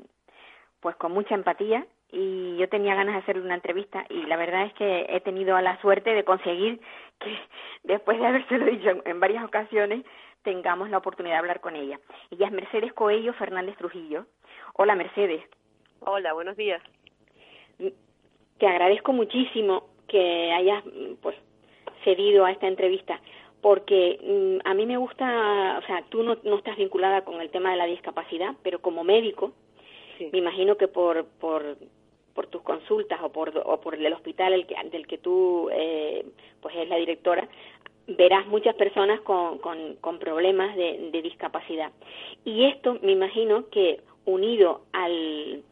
[0.81, 4.66] pues con mucha empatía y yo tenía ganas de hacerle una entrevista y la verdad
[4.66, 6.81] es que he tenido la suerte de conseguir
[7.18, 7.37] que
[7.85, 10.05] después de habérselo dicho en, en varias ocasiones
[10.42, 11.98] tengamos la oportunidad de hablar con ella.
[12.31, 14.26] Ella es Mercedes Coello Fernández Trujillo.
[14.74, 15.42] Hola Mercedes.
[16.00, 16.83] Hola, buenos días.
[18.58, 21.36] Te agradezco muchísimo que hayas mm, pues
[22.04, 23.20] cedido a esta entrevista
[23.60, 27.50] porque mm, a mí me gusta, o sea, tú no, no estás vinculada con el
[27.50, 29.52] tema de la discapacidad, pero como médico,
[30.18, 30.28] Sí.
[30.32, 31.78] me imagino que por, por
[32.34, 36.24] por tus consultas o por, o por el hospital el que, del que tú eh,
[36.62, 37.48] pues es la directora,
[38.06, 41.92] verás muchas personas con, con, con problemas de, de, discapacidad.
[42.44, 45.62] Y esto me imagino que unido al,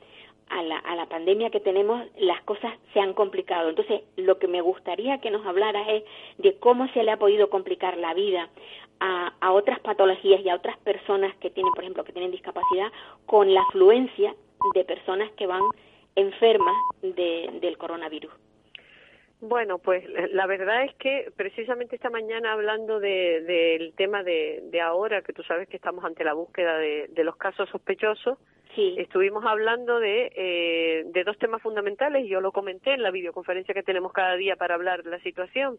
[0.50, 3.68] a, la, a la pandemia que tenemos, las cosas se han complicado.
[3.68, 6.04] Entonces, lo que me gustaría que nos hablaras es
[6.38, 8.48] de cómo se le ha podido complicar la vida
[9.00, 12.90] a, a otras patologías y a otras personas que tienen, por ejemplo, que tienen discapacidad,
[13.26, 14.34] con la afluencia
[14.74, 15.62] de personas que van
[16.16, 18.32] enfermas de, del coronavirus.
[19.40, 24.80] Bueno, pues la verdad es que precisamente esta mañana hablando del de, tema de, de,
[24.80, 28.36] ahora, que tú sabes que estamos ante la búsqueda de, de los casos sospechosos,
[28.74, 28.94] sí.
[28.98, 33.82] estuvimos hablando de, eh, de dos temas fundamentales, yo lo comenté en la videoconferencia que
[33.82, 35.78] tenemos cada día para hablar de la situación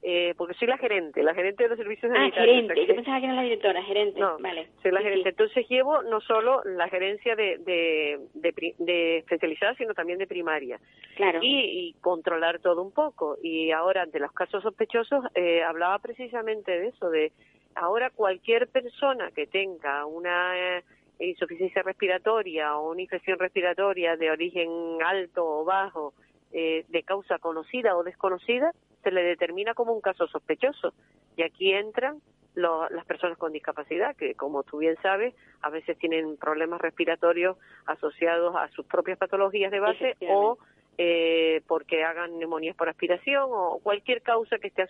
[0.00, 2.68] eh, porque soy la gerente, la gerente de los servicios ah, sanitarios.
[2.68, 4.68] gerente, yo pensaba que era la directora, gerente, no, vale.
[4.80, 5.24] soy la sí, gerente.
[5.24, 5.28] sí.
[5.30, 10.78] Entonces llevo no solo la gerencia de, de, de, de, especializada, sino también de primaria.
[11.16, 11.40] Claro.
[11.42, 13.38] Y, y, controlar todo un poco.
[13.42, 17.32] Y ahora, ante los casos sospechosos, eh, hablaba precisamente de eso, de
[17.74, 20.82] ahora cualquier persona que tenga una...
[21.20, 24.68] Insuficiencia respiratoria o una infección respiratoria de origen
[25.04, 26.14] alto o bajo,
[26.52, 30.92] eh, de causa conocida o desconocida, se le determina como un caso sospechoso.
[31.36, 32.20] Y aquí entran
[32.54, 38.56] las personas con discapacidad, que como tú bien sabes, a veces tienen problemas respiratorios asociados
[38.56, 40.58] a sus propias patologías de base o
[40.98, 44.84] eh, porque hagan neumonías por aspiración o cualquier causa que esté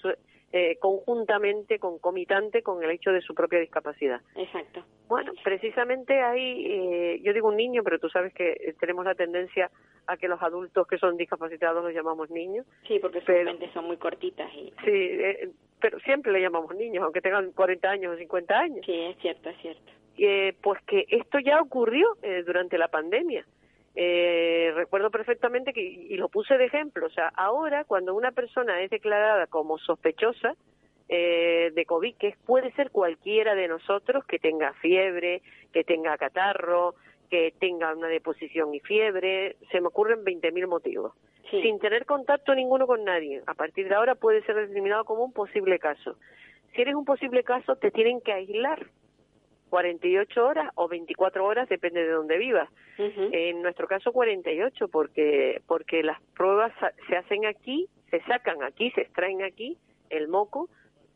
[0.52, 4.20] eh, conjuntamente, concomitante con el hecho de su propia discapacidad.
[4.34, 4.82] Exacto.
[5.06, 9.70] Bueno, precisamente hay, eh, yo digo un niño, pero tú sabes que tenemos la tendencia
[10.06, 12.66] a que los adultos que son discapacitados los llamamos niños.
[12.86, 14.50] Sí, porque pero, son muy cortitas.
[14.54, 14.72] Y...
[14.84, 18.86] Sí, eh, pero siempre le llamamos niños, aunque tengan 40 años o 50 años.
[18.86, 19.92] Sí, es cierto, es cierto.
[20.16, 23.44] Eh, pues que esto ya ocurrió eh, durante la pandemia.
[24.00, 28.80] Eh, recuerdo perfectamente que, y lo puse de ejemplo, o sea, ahora cuando una persona
[28.80, 30.54] es declarada como sospechosa
[31.08, 36.94] eh, de COVID, que puede ser cualquiera de nosotros que tenga fiebre, que tenga catarro,
[37.28, 41.14] que tenga una deposición y fiebre, se me ocurren 20.000 motivos.
[41.50, 41.60] Sí.
[41.62, 43.42] Sin tener contacto ninguno con nadie.
[43.48, 46.14] A partir de ahora puede ser determinado como un posible caso.
[46.72, 48.86] Si eres un posible caso, te tienen que aislar
[49.68, 52.68] 48 horas o 24 horas, depende de dónde vivas.
[52.98, 53.30] Uh -huh.
[53.32, 56.72] En nuestro caso 48, porque, porque las pruebas
[57.08, 59.78] se hacen aquí, se sacan aquí, se extraen aquí,
[60.10, 60.68] el moco,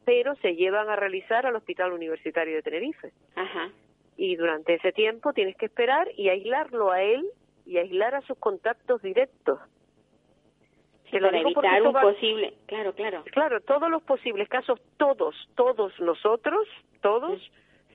[0.04, 3.12] pero se llevan a realizar al Hospital Universitario de Tenerife.
[3.34, 3.70] Ajá.
[4.16, 7.26] Y durante ese tiempo tienes que esperar y aislarlo a él
[7.64, 9.58] y aislar a sus contactos directos.
[11.10, 12.00] Sí, para evitar un va...
[12.00, 13.22] posible, claro, claro.
[13.32, 16.66] Claro, todos los posibles casos, todos, todos nosotros,
[17.02, 17.38] todos,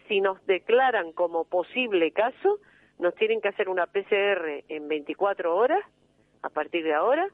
[0.08, 2.60] si nos declaran como posible caso,
[3.00, 5.84] nos tienen que hacer una PCR en 24 horas,
[6.42, 7.28] a partir de ahora,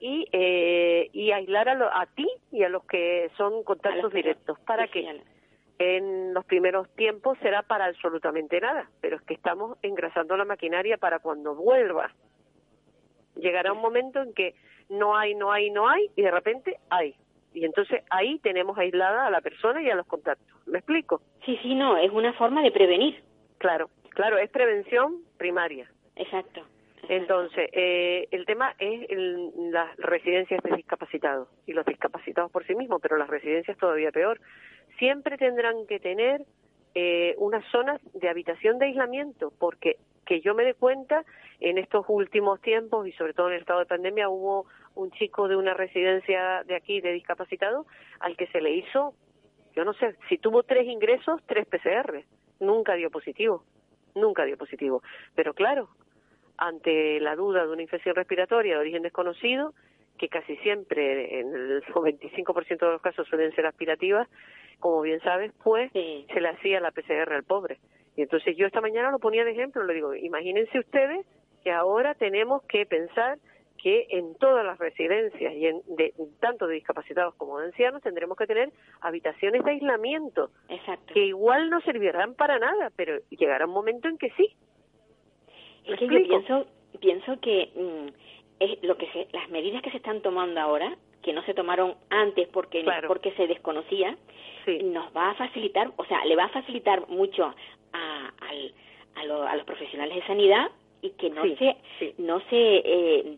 [0.00, 4.58] y, eh, y aislar a, lo, a ti y a los que son contactos directos.
[4.60, 5.22] ¿Para qué?
[5.78, 10.96] En los primeros tiempos será para absolutamente nada, pero es que estamos engrasando la maquinaria
[10.96, 12.12] para cuando vuelva.
[13.36, 14.54] Llegará un momento en que
[14.88, 17.14] no hay, no hay, no hay, y de repente hay.
[17.54, 20.46] Y entonces ahí tenemos aislada a la persona y a los contactos.
[20.66, 21.22] ¿Me explico?
[21.44, 23.22] Sí, sí, no, es una forma de prevenir.
[23.58, 25.90] Claro, claro, es prevención primaria.
[26.16, 26.60] Exacto.
[26.60, 27.12] exacto.
[27.14, 32.74] Entonces, eh, el tema es el, las residencias de discapacitados y los discapacitados por sí
[32.74, 34.40] mismos, pero las residencias todavía peor.
[34.98, 36.42] Siempre tendrán que tener
[37.00, 41.24] eh, unas zonas de habitación de aislamiento, porque que yo me dé cuenta,
[41.60, 45.46] en estos últimos tiempos y sobre todo en el estado de pandemia hubo un chico
[45.46, 47.86] de una residencia de aquí de discapacitado
[48.18, 49.14] al que se le hizo,
[49.76, 52.24] yo no sé, si tuvo tres ingresos, tres PCR,
[52.58, 53.62] nunca dio positivo,
[54.16, 55.04] nunca dio positivo.
[55.36, 55.88] Pero claro,
[56.56, 59.72] ante la duda de una infección respiratoria de origen desconocido,
[60.18, 64.28] que casi siempre en el 95% de los casos suelen ser aspirativas,
[64.80, 66.26] como bien sabes, pues sí.
[66.32, 67.78] se le hacía la PCR al pobre.
[68.16, 71.24] Y entonces yo esta mañana lo ponía de ejemplo, le digo, imagínense ustedes
[71.62, 73.38] que ahora tenemos que pensar
[73.80, 78.36] que en todas las residencias y en, de, tanto de discapacitados como de ancianos tendremos
[78.36, 81.14] que tener habitaciones de aislamiento Exacto.
[81.14, 84.48] que igual no servirán para nada, pero llegará un momento en que sí.
[85.86, 86.66] Es que yo pienso,
[87.00, 88.08] pienso que mmm,
[88.60, 90.96] es lo que se, las medidas que se están tomando ahora
[91.28, 93.06] que no se tomaron antes porque claro.
[93.06, 94.16] porque se desconocía
[94.64, 94.78] sí.
[94.82, 97.44] nos va a facilitar o sea le va a facilitar mucho
[97.92, 98.72] a, al,
[99.14, 100.70] a, lo, a los profesionales de sanidad
[101.02, 102.14] y que no sí, se sí.
[102.16, 103.36] no se eh,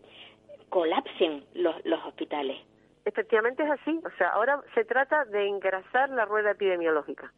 [0.68, 2.58] colapsen los, los hospitales.
[3.04, 7.32] Efectivamente es así, o sea, ahora se trata de engrasar la rueda epidemiológica,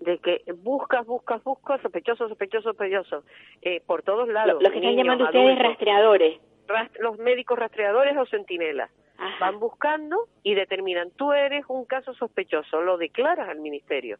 [0.00, 3.24] de que buscas, buscas, buscas, sospechoso, sospechoso, sospechoso,
[3.60, 4.54] eh, por todos lados.
[4.54, 5.42] Lo, lo que niños, están llamando adultos.
[5.42, 6.40] ustedes rastreadores.
[6.98, 8.90] los médicos rastreadores o centinelas.
[9.18, 9.36] Ajá.
[9.40, 14.16] Van buscando y determinan, tú eres un caso sospechoso, lo declaras al ministerio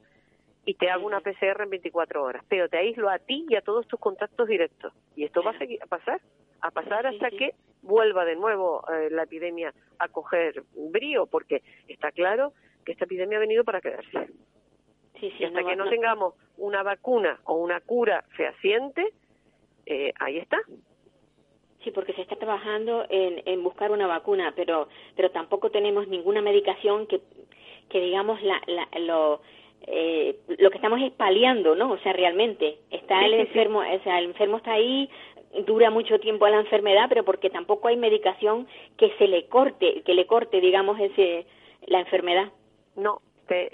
[0.65, 3.63] y te hago una PCR en 24 horas, pero te aíslo a ti y a
[3.63, 4.93] todos tus contactos directos.
[5.17, 6.21] Y esto va a seguir a pasar,
[6.61, 12.11] a pasar hasta que vuelva de nuevo eh, la epidemia a coger brío, porque está
[12.13, 12.53] claro
[12.85, 14.27] que esta epidemia ha venido para quedarse.
[15.21, 19.13] Sí, sí, y hasta no que no no- tengamos una vacuna o una cura fehaciente,
[19.87, 20.59] eh, ahí está.
[21.89, 26.43] Sí, porque se está trabajando en, en buscar una vacuna, pero pero tampoco tenemos ninguna
[26.43, 27.19] medicación que,
[27.89, 29.41] que digamos, la, la- lo,
[29.87, 31.93] eh, lo que estamos es paliando, ¿no?
[31.93, 35.09] O sea, realmente está el enfermo, o sea, el enfermo está ahí,
[35.67, 38.67] dura mucho tiempo la enfermedad, pero porque tampoco hay medicación
[38.99, 41.47] que se le corte, que le corte, digamos, ese
[41.87, 42.53] la enfermedad.
[42.97, 43.23] No,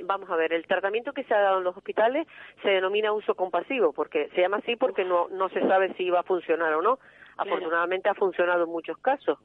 [0.04, 2.28] vamos a ver, el tratamiento que se ha dado en los hospitales
[2.62, 6.20] se denomina uso compasivo, porque se llama así porque no, no se sabe si va
[6.20, 7.00] a funcionar o no.
[7.36, 9.38] Afortunadamente ha funcionado en muchos casos.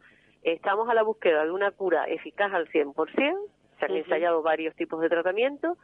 [0.44, 2.96] Estamos a la búsqueda de una cura eficaz al 100%,
[3.80, 4.00] se han Ujú.
[4.00, 5.78] ensayado varios tipos de tratamiento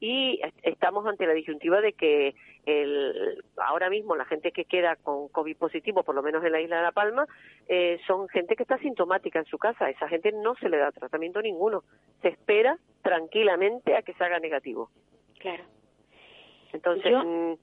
[0.00, 2.34] y est- estamos ante la disyuntiva de que
[2.64, 6.60] el, ahora mismo la gente que queda con COVID positivo, por lo menos en la
[6.60, 7.26] isla de La Palma,
[7.68, 9.84] eh, son gente que está sintomática en su casa.
[9.86, 11.82] A esa gente no se le da tratamiento ninguno.
[12.22, 14.90] Se espera tranquilamente a que se haga negativo.
[15.38, 15.64] Claro.
[16.72, 17.56] Entonces, Yo- mm,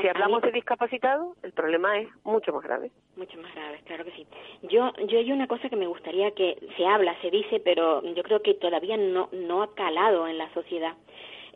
[0.00, 2.90] si a hablamos de discapacitados, el problema es mucho más grave.
[3.16, 4.26] Mucho más graves, claro que sí.
[4.62, 8.22] Yo, yo hay una cosa que me gustaría que se habla, se dice, pero yo
[8.22, 10.94] creo que todavía no, no ha calado en la sociedad.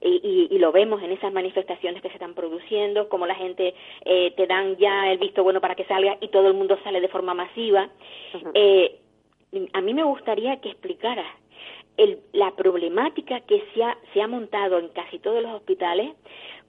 [0.02, 3.74] Y, y, y lo vemos en esas manifestaciones que se están produciendo, como la gente
[4.04, 7.02] eh, te dan ya el visto bueno para que salga y todo el mundo sale
[7.02, 7.90] de forma masiva.
[8.54, 8.98] Eh,
[9.74, 11.26] a mí me gustaría que explicaras
[12.32, 16.14] la problemática que se ha, se ha montado en casi todos los hospitales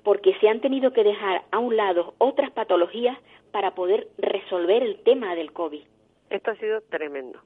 [0.03, 3.17] porque se han tenido que dejar a un lado otras patologías
[3.51, 5.83] para poder resolver el tema del COVID.
[6.29, 7.39] Esto ha sido tremendo.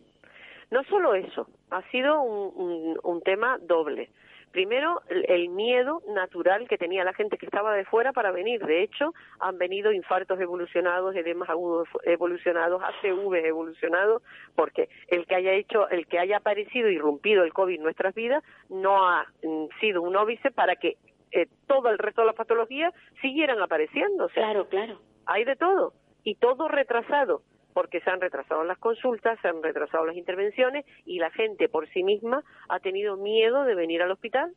[0.71, 4.09] No solo eso, ha sido un, un- tema doble.
[4.51, 8.65] Primero, el, el miedo natural que tenía la gente que estaba de fuera para venir.
[8.65, 14.23] De hecho, han venido infartos evolucionados, edemas agudos evolucionados, ACV evolucionados,
[14.55, 18.43] porque el que haya hecho, el que haya aparecido, irrumpido el COVID en nuestras vidas,
[18.69, 20.95] no ha mm, sido un óbice para que
[21.35, 24.25] eh, todo el resto de las patologías siguieran apareciendo.
[24.25, 24.99] O sea, Claro, claro.
[25.25, 27.41] hay de todo y todo retrasado
[27.73, 31.89] porque se han retrasado las consultas, se han retrasado las intervenciones y la gente por
[31.89, 34.53] sí misma ha tenido miedo de venir al hospital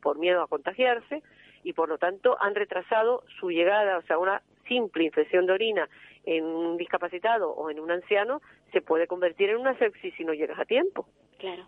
[0.00, 1.22] por miedo a contagiarse
[1.64, 5.86] y por lo tanto han retrasado su llegada, o sea, una simple infección de orina
[6.24, 8.40] en un discapacitado o en un anciano
[8.72, 11.06] se puede convertir en una sepsis si no llegas a tiempo.
[11.38, 11.66] Claro.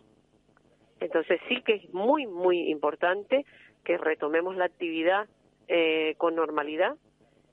[1.00, 3.44] Entonces sí que es muy, muy importante
[3.84, 5.28] que retomemos la actividad
[5.68, 6.96] eh, con normalidad,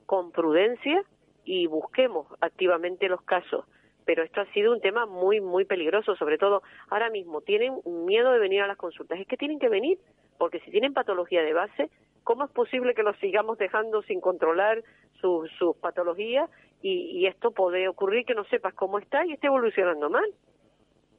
[0.05, 1.03] con prudencia
[1.45, 3.65] y busquemos activamente los casos.
[4.05, 7.41] Pero esto ha sido un tema muy, muy peligroso, sobre todo ahora mismo.
[7.41, 9.19] Tienen miedo de venir a las consultas.
[9.19, 9.99] Es que tienen que venir,
[10.37, 11.89] porque si tienen patología de base,
[12.23, 14.83] ¿cómo es posible que los sigamos dejando sin controlar
[15.21, 16.49] sus patologías?
[16.81, 20.25] Y, y esto puede ocurrir que no sepas cómo está y esté evolucionando mal.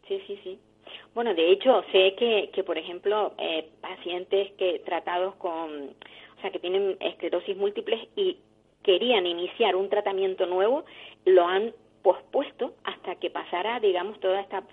[0.08, 0.60] Sí, sí, sí.
[1.14, 5.90] Bueno, de hecho, sé que, que por ejemplo, eh, pacientes que tratados con,
[6.38, 8.38] o sea, que tienen esclerosis múltiples y
[8.82, 10.84] querían iniciar un tratamiento nuevo,
[11.24, 11.72] lo han
[12.02, 14.64] pospuesto hasta que pasara, digamos, toda esta,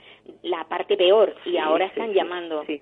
[0.41, 2.65] la parte peor y Sí, ahora están sí, llamando.
[2.65, 2.81] Sí.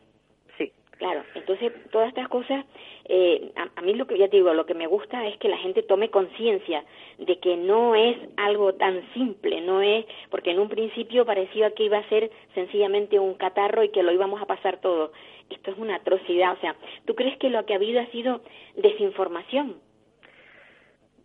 [0.97, 2.65] Claro, entonces todas estas cosas,
[3.05, 5.57] eh, a, mí lo que ya te digo, lo que me gusta es que la
[5.57, 6.83] gente tome conciencia
[7.19, 11.83] de que no es algo tan simple, no es, porque en un principio parecía que
[11.83, 15.11] iba a ser sencillamente un catarro y que lo íbamos a pasar todo.
[15.51, 16.75] Esto es una atrocidad, o sea,
[17.05, 18.41] ¿tú crees que lo que ha habido ha sido
[18.75, 19.75] desinformación?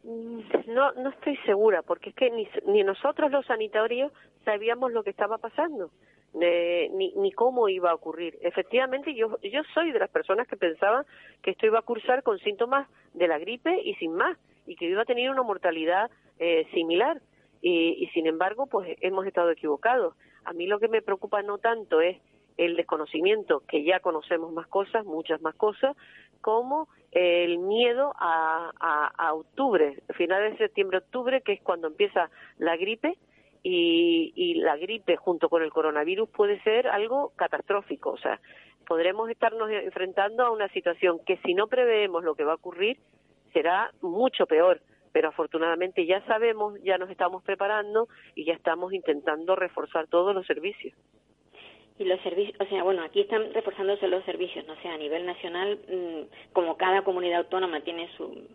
[0.05, 4.13] Mm, No, no estoy segura, porque es que ni, ni nosotros los sanitarios
[4.45, 5.91] sabíamos lo que estaba pasando,
[6.41, 8.39] eh, ni, ni cómo iba a ocurrir.
[8.43, 11.05] Efectivamente, yo, yo soy de las personas que pensaban
[11.43, 14.87] que esto iba a cursar con síntomas de la gripe y sin más, y que
[14.87, 17.21] iba a tener una mortalidad eh, similar.
[17.61, 20.15] Y, y sin embargo, pues hemos estado equivocados.
[20.45, 22.19] A mí lo que me preocupa no tanto es
[22.57, 25.97] el desconocimiento, que ya conocemos más cosas, muchas más cosas,
[26.41, 32.31] como el miedo a, a, a octubre, finales de septiembre, octubre, que es cuando empieza
[32.59, 33.17] la gripe,
[33.63, 38.11] y, y la gripe junto con el coronavirus puede ser algo catastrófico.
[38.11, 38.41] O sea,
[38.87, 42.99] podremos estarnos enfrentando a una situación que si no preveemos lo que va a ocurrir,
[43.53, 44.81] será mucho peor.
[45.13, 50.47] Pero afortunadamente ya sabemos, ya nos estamos preparando y ya estamos intentando reforzar todos los
[50.47, 50.97] servicios.
[51.99, 55.27] Y los servicios, o sea, bueno, aquí están reforzándose los servicios, no sé, a nivel
[55.27, 58.49] nacional, mm, como cada comunidad autónoma tiene su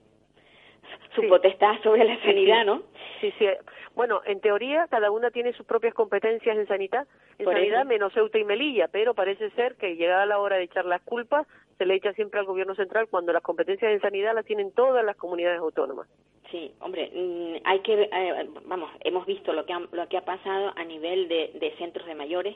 [1.15, 1.27] su Sí.
[1.27, 2.65] potestad sobre la sanidad.
[2.65, 2.83] ¿no?
[3.21, 3.47] Sí, sí.
[3.95, 7.07] Bueno, en teoría cada una tiene sus propias competencias en sanidad,
[7.39, 7.89] en Por sanidad eso.
[7.89, 11.47] menos Ceuta y Melilla, pero parece ser que llegada la hora de echar las culpas
[11.79, 15.03] se le echa siempre al gobierno central cuando las competencias en sanidad las tienen todas
[15.03, 16.07] las comunidades autónomas.
[16.51, 20.25] Sí, hombre, mm, hay que, eh, vamos, hemos visto lo que ha, lo que ha
[20.25, 22.55] pasado a nivel de, de centros de mayores,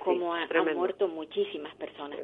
[0.00, 0.78] como ha- han tremendo.
[0.80, 2.18] muerto muchísimas personas.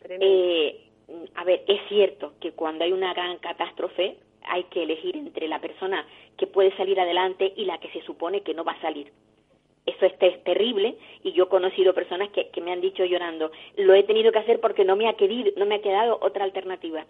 [0.00, 0.26] Tremendo.
[0.26, 4.16] Eh, mm, a ver, es cierto que cuando hay una gran catástrofe
[4.46, 8.42] hay que elegir entre la persona que puede salir adelante y la que se supone
[8.42, 9.12] que no va a salir.
[9.86, 13.94] Eso es, te- terrible y yo he conocido personas que, me han dicho llorando, lo
[13.94, 17.04] he tenido que hacer porque no me ha querido, no me ha quedado otra alternativa.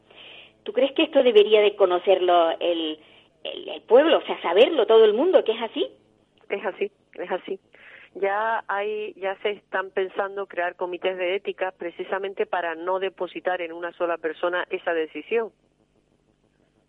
[0.63, 2.99] ¿Tú crees que esto debería de conocerlo el,
[3.45, 5.87] el, el pueblo, o sea, saberlo todo el mundo, que es así?
[6.49, 7.59] Es así, es así.
[8.15, 13.73] Ya hay, ya se están pensando crear comités de ética precisamente para no depositar en
[13.73, 15.51] una sola persona esa decisión,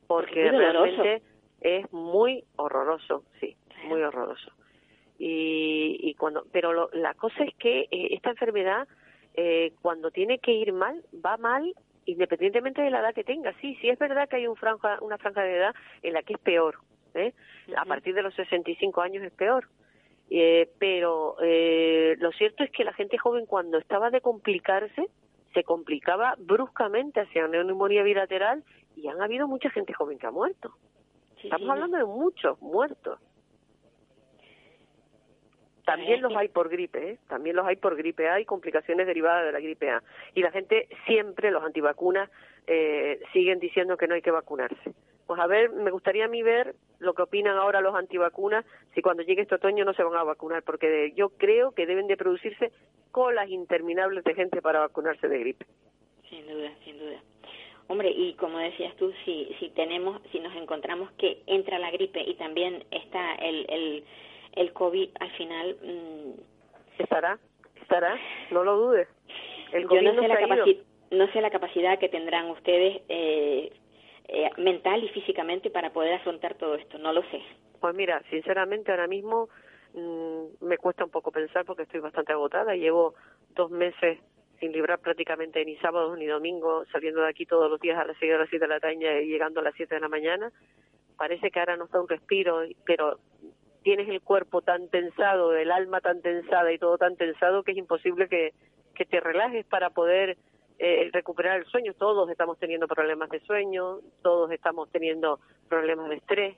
[0.08, 1.22] porque Es realmente
[1.62, 4.52] es muy horroroso, sí, muy horroroso.
[5.20, 8.88] Y, y cuando, pero lo- la cosa es que eh, esta enfermedad,
[9.36, 11.74] eh, cuando tiene que ir mal, va mal
[12.06, 13.54] independientemente de la edad que tenga.
[13.62, 16.34] Sí, sí es verdad que hay un franja, una franja de edad en la que
[16.34, 16.76] es peor.
[17.14, 17.34] ¿eh?
[17.78, 19.68] A partir de los 65 años es peor.
[20.30, 25.08] Eh, pero eh, lo cierto es que la gente joven cuando estaba de complicarse
[25.54, 28.64] se complicaba bruscamente hacia una neumonía bilateral
[28.96, 30.74] y han habido mucha gente joven que ha muerto.
[31.42, 33.20] Sí, Estamos sí, hablando de muchos muertos.
[35.86, 37.18] También los hay por gripe, ¿eh?
[37.28, 40.02] También los hay por gripe A y complicaciones derivadas de la gripe A.
[40.34, 42.30] Y la gente siempre, los antivacunas,
[42.68, 44.94] eh, siguen diciendo que no hay que vacunarse.
[45.28, 48.66] Pues a ver, me gustaría a mí ver lo que opinan ahora los antivacunas,
[48.96, 51.86] si cuando llegue este otoño no se van a vacunar, porque de- yo creo que
[51.86, 52.72] deben de producirse
[53.12, 55.66] colas interminables de gente para vacunarse de gripe.
[56.30, 57.22] Sin duda, sin duda.
[57.88, 62.22] Hombre, y como decías tú, si, si tenemos, si nos encontramos que entra la gripe
[62.22, 64.04] y también está el, el,
[64.56, 67.40] el COVID, al final, mm, ¿Estará?
[67.82, 68.18] ¿Estará?
[68.52, 69.08] No lo dudes.
[69.74, 73.02] El yo COVID no no sé, la capaci- no sé la capacidad que tendrán ustedes
[73.10, 73.72] eh,
[74.28, 77.42] eh, mental y físicamente para poder afrontar todo esto, no lo sé.
[77.82, 79.50] Pues mira, sinceramente ahora mismo
[79.94, 82.76] mm, me cuesta un poco pensar porque estoy bastante agotada.
[82.76, 83.16] Llevo
[83.56, 84.20] dos meses
[84.60, 88.18] sin librar prácticamente ni sábados ni domingos, saliendo de aquí todos los días a las
[88.18, 90.52] seis de las de la tarde y llegando a las siete de la mañana.
[91.18, 93.20] Parece que ahora nos da un respiro, pero
[93.84, 97.78] tienes el cuerpo tan tensado, el alma tan tensada y todo tan tensado que es
[97.78, 98.54] imposible que,
[98.96, 100.38] que te relajes para poder
[100.80, 101.94] eh, recuperar el sueño.
[101.94, 105.40] Todos estamos teniendo problemas de sueño, todos estamos teniendo
[105.70, 106.58] problemas de estrés.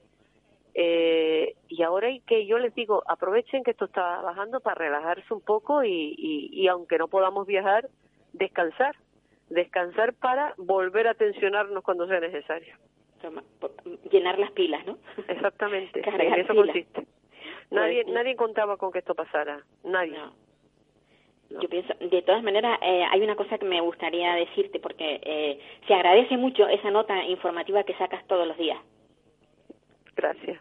[0.78, 5.40] Eh, y ahora que, yo les digo, aprovechen que esto está bajando para relajarse un
[5.42, 7.88] poco y, y, y aunque no podamos viajar,
[8.34, 8.96] descansar.
[9.50, 12.76] Descansar para volver a tensionarnos cuando sea necesario.
[13.22, 13.44] Toma-
[14.12, 14.98] llenar las pilas, ¿no?
[15.28, 16.66] Exactamente, Cargar en eso pilas.
[16.66, 17.06] consiste.
[17.72, 20.18] Nadie, Pues, nadie contaba con que esto pasara, nadie.
[20.18, 20.34] No.
[21.52, 21.62] No.
[21.62, 25.60] Yo pienso, de todas maneras, eh, hay una cosa que me gustaría decirte, porque eh,
[25.88, 28.80] se agradece mucho esa nota informativa que sacas todos los días.
[30.16, 30.60] Gracias.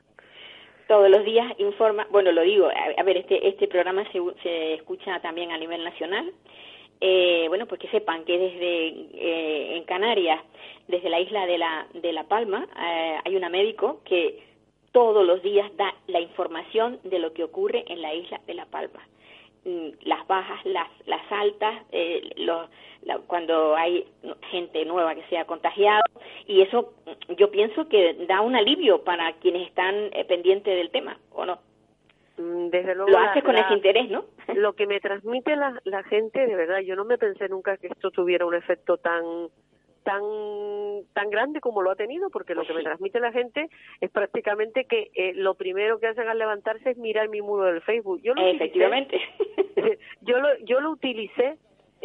[0.89, 5.21] Todos los días informa, bueno, lo digo, a, ver, este, este programa se, se escucha
[5.21, 6.31] también a nivel nacional.
[7.01, 10.41] Eh, bueno, pues que sepan que desde eh, en Canarias,
[10.89, 14.43] desde la isla de la, de la Palma, eh, hay una médico que
[14.93, 18.67] todos los días da la información de lo que ocurre en la isla de la
[18.67, 19.01] Palma.
[19.65, 22.69] Mm, Las bajas, las, las altas, eh, los,
[23.03, 24.07] la- cuando hay
[24.51, 26.03] gente nueva que se ha contagiado,
[26.47, 26.93] y eso
[27.37, 31.59] yo pienso que da un alivio para quienes están eh, pendientes del tema, ¿o no?
[32.39, 33.11] Mm, Desde luego.
[33.11, 34.25] Lo haces con ese interés, ¿no?
[34.55, 37.87] Lo que me transmite la, la gente, de verdad, yo no me pensé nunca que
[37.89, 39.23] esto tuviera un efecto tan
[40.03, 40.21] tan
[41.15, 43.69] tan grande como lo ha tenido, porque lo que me transmite la gente
[44.03, 47.81] es prácticamente que eh, lo primero que hacen al levantarse es mirar mi muro del
[47.81, 48.21] Facebook.
[48.23, 49.19] Yo lo utilicé- Efectivamente.
[50.21, 51.57] yo lo yo lo utilicé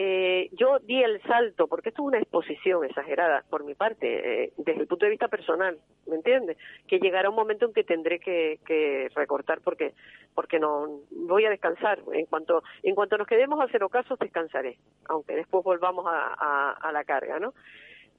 [0.01, 4.53] eh, yo di el salto porque esto es una exposición exagerada por mi parte eh,
[4.55, 5.77] desde el punto de vista personal
[6.07, 6.55] me entiendes
[6.87, 9.93] que llegará un momento en que tendré que, que recortar porque
[10.35, 11.99] porque no voy a descansar.
[12.13, 14.77] En cuanto en cuanto nos quedemos a cero casos descansaré
[15.09, 17.53] aunque después volvamos a, a, la carga no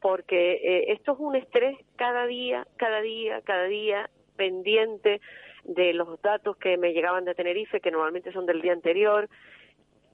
[0.02, 5.22] porque eh, esto es un estrés cada día cada día cada día pendiente
[5.64, 9.30] de los datos que me llegaban de Tenerife que normalmente son del día anterior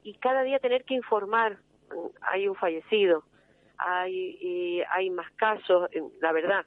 [0.06, 1.58] y cada día tener que informar.
[2.20, 3.24] Hay un fallecido
[3.78, 6.64] hay y hay más casos eh, la verdad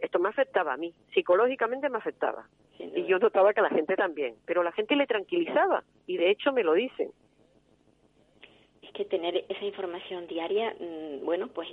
[0.00, 2.46] esto me afectaba a mí psicológicamente me afectaba.
[2.78, 6.52] Y yo notaba que la gente también pero la gente le tranquilizaba y de hecho
[6.52, 7.10] me lo dicen.
[8.82, 11.68] Es que tener esa información diaria, mm, bueno, pues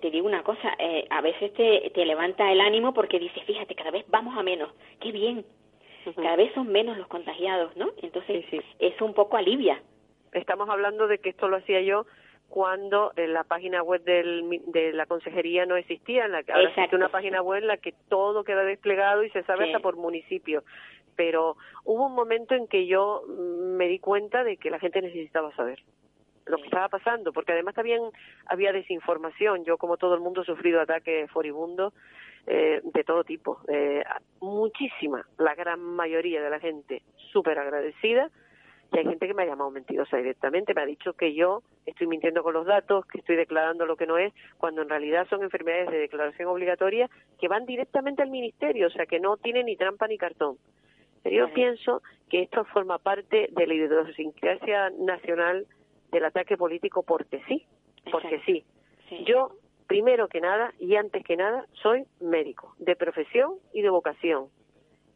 [0.00, 3.74] te digo una cosa, eh, a veces te, te levanta el ánimo porque dices, fíjate,
[3.74, 4.70] cada vez vamos a menos,
[5.00, 5.44] qué bien,
[6.16, 7.90] cada vez son menos los contagiados, ¿no?
[8.02, 8.44] Entonces,
[8.78, 9.82] eso un poco alivia.
[10.32, 12.06] Estamos hablando de que esto lo hacía yo
[12.48, 16.68] cuando en la página web del, de la consejería no existía, en la que ahora
[16.68, 19.96] existe una página web en la que todo queda desplegado y se sabe hasta por
[19.96, 20.64] municipio.
[21.14, 25.00] Pero hubo un momento en que yo mm, me di cuenta de que la gente
[25.00, 25.80] necesitaba saber
[26.46, 28.02] lo que estaba pasando, porque además también
[28.46, 29.64] había desinformación.
[29.64, 31.94] Yo, como todo el mundo, he sufrido ataques furibundos
[32.46, 33.60] eh, de todo tipo.
[33.68, 34.02] Eh,
[34.40, 37.02] muchísima, la gran mayoría de la gente
[37.32, 38.30] súper agradecida.
[38.92, 42.08] Y hay gente que me ha llamado mentirosa directamente, me ha dicho que yo estoy
[42.08, 45.42] mintiendo con los datos, que estoy declarando lo que no es, cuando en realidad son
[45.42, 49.76] enfermedades de declaración obligatoria que van directamente al ministerio, o sea que no tienen ni
[49.76, 50.56] trampa ni cartón.
[51.22, 55.66] Pero yo pienso que esto forma parte de la idiosincrasia nacional
[56.10, 57.66] del ataque político porque sí,
[58.10, 58.64] porque sí.
[59.26, 59.52] Yo,
[59.86, 64.48] primero que nada y antes que nada, soy médico, de profesión y de vocación.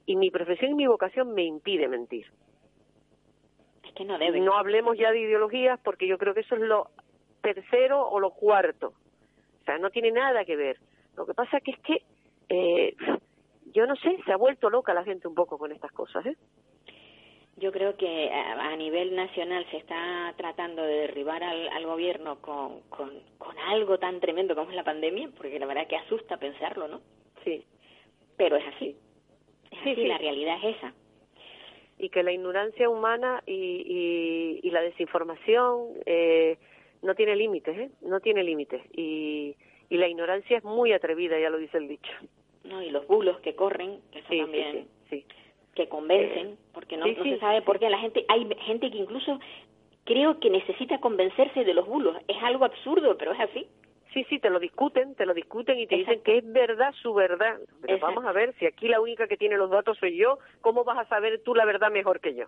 [0.06, 2.26] Y mi profesión y mi vocación me impide mentir.
[3.94, 4.40] Es que no debe.
[4.40, 6.90] No hablemos ya de ideologías porque yo creo que eso es lo
[7.42, 8.94] tercero o lo cuarto.
[9.62, 10.78] O sea, no tiene nada que ver.
[11.16, 12.02] Lo que pasa que es que,
[12.48, 12.96] eh,
[13.72, 16.36] yo no sé, se ha vuelto loca la gente un poco con estas cosas, ¿eh?
[17.56, 23.10] yo creo que a, nivel nacional se está tratando de derribar al, gobierno con, con,
[23.68, 27.00] algo tan tremendo como es la pandemia, porque la verdad que asusta pensarlo, ¿no?
[27.44, 27.64] Sí.
[28.36, 28.96] Pero es así.
[29.70, 30.92] Es sí, así, la realidad es esa.
[32.04, 36.58] Y que la ignorancia humana y, y, la desinformación eh,
[37.02, 37.90] no tiene límites, ¿eh?
[38.02, 38.82] No tiene límites.
[38.92, 39.56] Y,
[39.88, 42.12] y la ignorancia es muy atrevida, ya lo dice el dicho.
[42.64, 44.86] No, y los bulos que corren, que son también...
[45.08, 45.24] sí
[45.74, 49.40] que convencen, porque no, se sabe por qué la gente, hay gente que incluso
[50.04, 52.16] creo que necesita convencerse de los bulos.
[52.28, 53.66] Es algo absurdo, pero es así.
[54.14, 57.12] Sí, sí, te lo discuten, te lo discuten y te dicen que es verdad su
[57.12, 57.58] verdad.
[57.82, 60.84] Pero vamos a ver, si aquí la única que tiene los datos soy yo, ¿cómo
[60.84, 62.46] vas a saber tú la verdad mejor que yo?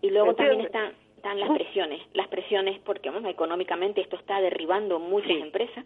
[0.00, 5.00] Y luego también están, están las presiones, las presiones porque vamos, económicamente esto está derribando
[5.00, 5.84] muchas empresas.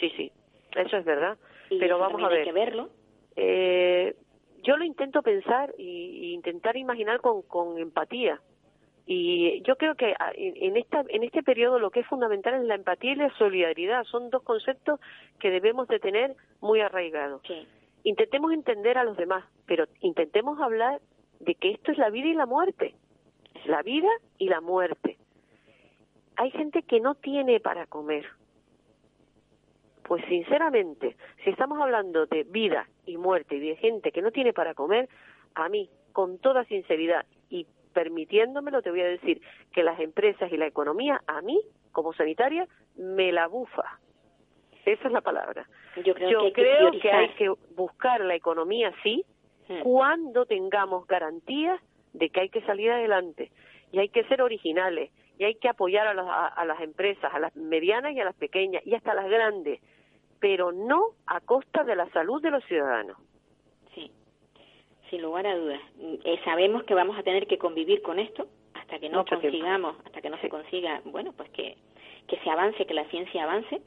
[0.00, 0.32] Sí, sí,
[0.74, 1.36] eso es verdad.
[1.78, 2.38] pero vamos a ver.
[2.38, 2.88] Hay que verlo.
[3.36, 4.16] Eh,
[4.62, 8.40] yo lo intento pensar y, intentar imaginar con, con empatía.
[9.06, 12.64] Y yo creo que ah, en, esta, en este periodo lo que es fundamental es
[12.64, 14.04] la empatía y la solidaridad.
[14.04, 15.00] Son dos conceptos
[15.40, 17.42] que debemos de tener muy arraigados.
[18.04, 21.00] Intentemos entender a los demás, pero intentemos hablar
[21.40, 22.94] de que esto es la vida y la muerte.
[23.66, 25.18] La vida y la muerte.
[26.36, 28.26] Hay gente que no tiene para comer.
[30.04, 34.52] Pues sinceramente, si estamos hablando de vida y muerte y de gente que no tiene
[34.52, 35.08] para comer,
[35.54, 39.40] a mí, con toda sinceridad y permitiéndomelo, te voy a decir
[39.72, 41.60] que las empresas y la economía, a mí,
[41.92, 42.66] como sanitaria,
[42.96, 43.98] me la bufa.
[44.84, 45.66] Esa es la palabra.
[46.04, 49.24] Yo creo, que, hay que, buscar la economía, sí,
[49.68, 49.80] hmm.
[49.80, 51.80] cuando tengamos garantías
[52.12, 53.52] de que hay que salir adelante
[53.92, 57.38] y hay que ser originales y hay que apoyar a las, a las empresas, a
[57.38, 59.80] las medianas y a las pequeñas y hasta las grandes
[60.42, 63.16] pero no a costa de la salud de los ciudadanos.
[65.12, 65.80] Sin lugar a dudas.
[66.24, 70.22] Eh, sabemos que vamos a tener que convivir con esto hasta que no consigamos, hasta
[70.22, 71.76] que no se consiga, bueno, pues que,
[72.26, 73.82] que se avance, que la ciencia avance.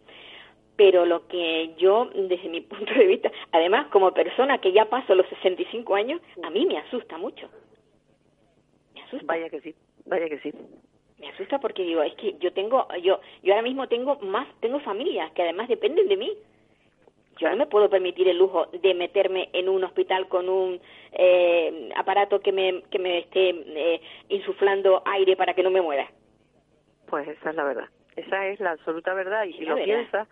[0.76, 5.15] Pero lo que yo, desde mi punto de vista, además como persona que ya paso
[5.15, 7.49] los 65 años, a mí me asusta mucho.
[8.93, 9.26] Me asusta.
[9.26, 9.73] Vaya que sí,
[10.05, 10.53] vaya que sí
[11.17, 14.80] me asusta porque digo, es que yo tengo, yo, yo ahora mismo tengo más, tengo
[14.82, 16.38] familias que además dependen de mí.
[17.38, 20.79] Yo no me puedo permitir el lujo de meterme en un hospital con un
[21.11, 26.09] eh, aparato que me, que me esté eh, insuflando aire para que no me muera.
[27.07, 27.89] Pues esa es la verdad.
[28.15, 29.43] Esa es la absoluta verdad.
[29.45, 30.27] Y si lo piensas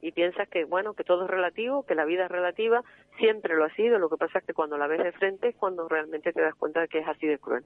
[0.00, 2.82] y piensas que, bueno, que todo es relativo, que la vida es relativa,
[3.18, 3.98] siempre lo ha sido.
[3.98, 6.54] Lo que pasa es que cuando la ves de frente es cuando realmente te das
[6.54, 7.64] cuenta de que es así de cruel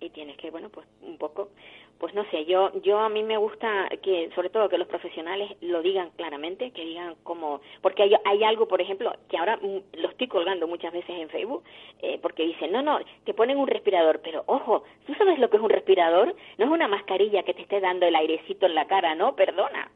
[0.00, 1.50] y tienes que bueno pues un poco
[1.98, 5.50] pues no sé yo yo a mí me gusta que sobre todo que los profesionales
[5.60, 9.98] lo digan claramente que digan cómo porque hay, hay algo por ejemplo que ahora mm,
[10.00, 11.64] lo estoy colgando muchas veces en Facebook
[12.00, 15.56] eh, porque dicen no no te ponen un respirador pero ojo tú sabes lo que
[15.56, 18.86] es un respirador no es una mascarilla que te esté dando el airecito en la
[18.86, 19.90] cara no perdona.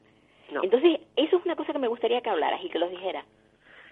[0.63, 3.25] Entonces eso es una cosa que me gustaría que hablaras y que los dijeras.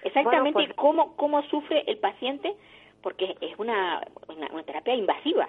[0.03, 2.55] Exactamente pues cómo cómo sufre el paciente
[3.03, 5.49] porque es una, una terapia invasiva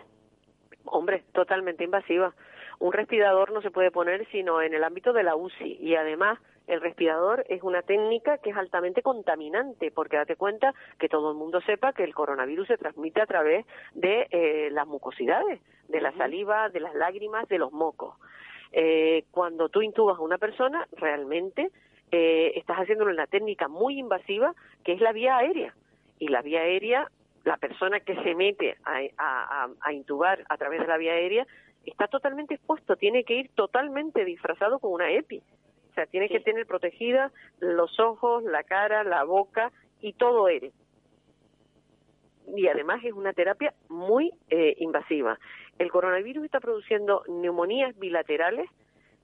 [0.86, 2.34] Hombre, totalmente invasiva.
[2.80, 6.40] Un respirador no se puede poner sino en el ámbito de la UCI y además
[6.68, 11.38] el respirador es una técnica que es altamente contaminante, porque date cuenta que todo el
[11.38, 15.60] mundo sepa que el coronavirus se transmite a través de eh, las mucosidades,
[15.90, 18.16] de la saliva, de las lágrimas, de los mocos.
[18.72, 21.72] Eh, cuando tú intubas a una persona, realmente
[22.12, 24.54] eh, estás haciéndolo en una técnica muy invasiva,
[24.84, 25.76] que es la vía aérea.
[26.20, 27.12] Y la vía aérea,
[27.44, 31.48] la persona que se mete a, a, a intubar a través de la vía aérea
[31.86, 35.42] está totalmente expuesto, tiene que ir totalmente disfrazado con una EPI.
[35.92, 40.72] O sea, tiene que tener protegida los ojos, la cara, la boca y todo él.
[42.56, 45.38] Y además es una terapia muy eh, invasiva.
[45.80, 48.70] El coronavirus está produciendo neumonías bilaterales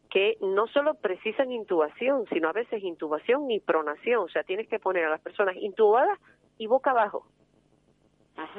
[0.09, 4.23] que no solo precisan intubación, sino a veces intubación y pronación.
[4.23, 6.19] O sea, tienes que poner a las personas intubadas
[6.57, 7.27] y boca abajo.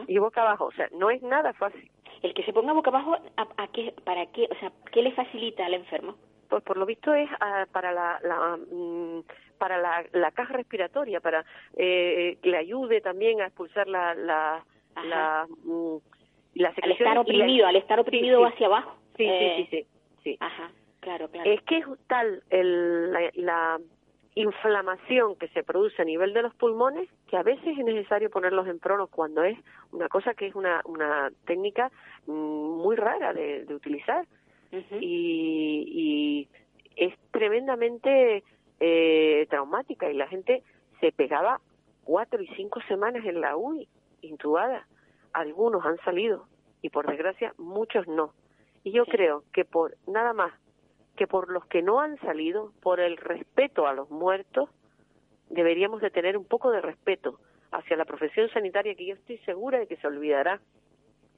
[0.07, 0.67] Y boca abajo.
[0.67, 1.91] O sea, no es nada fácil.
[2.23, 4.49] El que se ponga boca abajo, ¿a, qué, ¿para qué?
[4.51, 6.17] O sea, ¿qué le facilita al enfermo?
[6.49, 9.23] Pues por lo visto es ah, para la, la mm,
[9.59, 11.45] para la, la, caja respiratoria, para
[11.77, 14.65] eh, que le ayude también a expulsar la la
[15.05, 15.97] la, mm,
[16.55, 18.97] la al estar oprimido, al estar oprimido hacia abajo.
[19.17, 19.87] Sí, sí, sí, sí,
[20.25, 20.37] sí.
[20.41, 20.71] Ajá,
[21.01, 21.51] claro, claro.
[21.51, 23.79] Es que es tal el, la, la
[24.35, 28.69] inflamación que se produce a nivel de los pulmones que a veces es necesario ponerlos
[28.69, 29.59] en pronos cuando es
[29.93, 31.91] una cosa que es una, una técnica
[32.27, 34.27] mm, muy rara de, de utilizar.
[35.01, 36.49] Y, y,
[36.95, 38.43] es tremendamente
[38.81, 40.63] eh, traumática y la gente
[41.01, 41.61] se pegaba
[42.05, 43.89] cuatro y cinco semanas en la UI
[44.21, 44.87] intubada.
[45.33, 46.47] Algunos han salido
[46.83, 48.33] y por desgracia muchos no.
[48.85, 50.53] Y yo creo que por nada más
[51.19, 54.71] que por los que no han salido, por el respeto a los muertos,
[55.51, 57.41] deberíamos de tener un poco de respeto
[57.73, 60.61] hacia la profesión sanitaria que yo estoy segura de que se olvidará.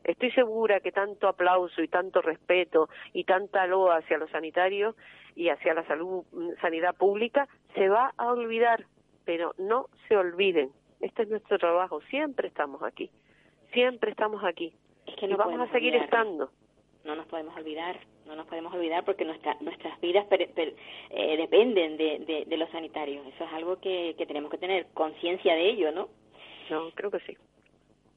[0.05, 4.95] Estoy segura que tanto aplauso y tanto respeto y tanta loa hacia los sanitarios
[5.35, 8.85] y hacia la salud, mm, sanidad pública se va a olvidar,
[9.25, 10.71] pero no se olviden.
[11.01, 13.11] Este es nuestro trabajo, siempre estamos aquí,
[13.73, 14.75] siempre estamos aquí.
[15.07, 16.51] Es que no vamos a seguir estando
[17.05, 22.45] no nos podemos olvidar, no nos podemos olvidar porque nuestra, nuestras vidas eh, dependen de,
[22.47, 23.27] de, los sanitarios.
[23.27, 26.09] Eso es algo que, que tenemos que tener conciencia de ello, ¿no?
[26.71, 27.37] No, creo que sí.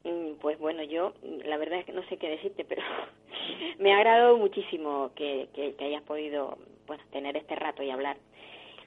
[0.04, 2.82] Mm, pues bueno, yo la verdad es que no sé qué decirte, pero
[3.78, 8.18] me ha agradado muchísimo que, que, hayas podido bueno, tener este rato y hablar.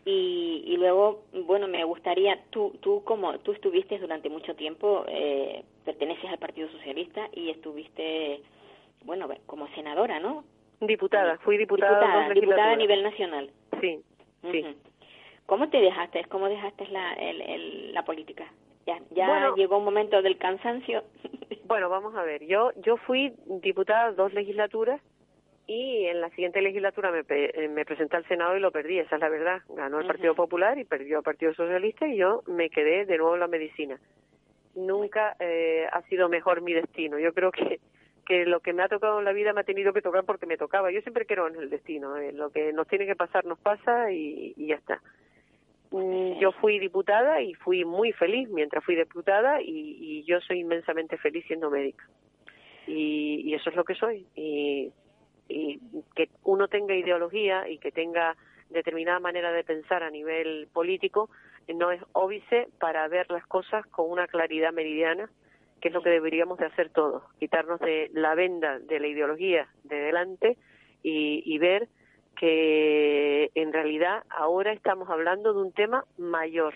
[0.05, 5.63] Y, y luego, bueno, me gustaría, tú, tú como tú estuviste durante mucho tiempo, eh,
[5.83, 8.41] perteneces al Partido Socialista y estuviste
[9.03, 10.43] bueno, como senadora, ¿no?
[10.79, 11.99] Diputada, fui diputada.
[11.99, 13.49] Diputada, diputada a nivel nacional.
[13.81, 14.01] Sí,
[14.51, 14.65] sí.
[15.47, 16.25] ¿Cómo te dejaste?
[16.25, 18.45] ¿Cómo dejaste la, el, la política?
[18.85, 21.03] Ya, ya llegó un momento del cansancio.
[21.67, 22.45] bueno, vamos a ver.
[22.45, 25.01] Yo, yo fui diputada dos legislaturas
[25.65, 29.15] y en la siguiente legislatura me, eh, me presenté al Senado y lo perdí, esa
[29.15, 29.61] es la verdad.
[29.69, 33.33] Ganó el Partido Popular y perdió el Partido Socialista y yo me quedé de nuevo
[33.33, 33.99] en la medicina.
[34.75, 37.19] Nunca eh, ha sido mejor mi destino.
[37.19, 37.79] Yo creo que
[38.27, 40.45] que lo que me ha tocado en la vida me ha tenido que tocar porque
[40.45, 40.91] me tocaba.
[40.91, 44.11] Yo siempre creo en el destino, eh, lo que nos tiene que pasar nos pasa
[44.11, 45.01] y, ya está.
[45.91, 51.17] Mm, yo fui diputada y fui muy feliz mientras fui diputada y, yo soy inmensamente
[51.17, 52.05] feliz siendo médica.
[52.85, 54.25] Y, eso es lo que soy.
[54.35, 54.91] Y,
[55.47, 55.79] y
[56.13, 58.35] que uno tenga ideología y que tenga
[58.69, 61.29] determinada manera de pensar a nivel político
[61.73, 65.29] no es óbice para ver las cosas con una claridad meridiana
[65.81, 69.67] que es lo que deberíamos de hacer todos, quitarnos de la venda de la ideología
[69.83, 70.57] de delante
[71.03, 71.87] y, ver
[72.35, 76.73] que en realidad ahora estamos hablando de un tema mayor,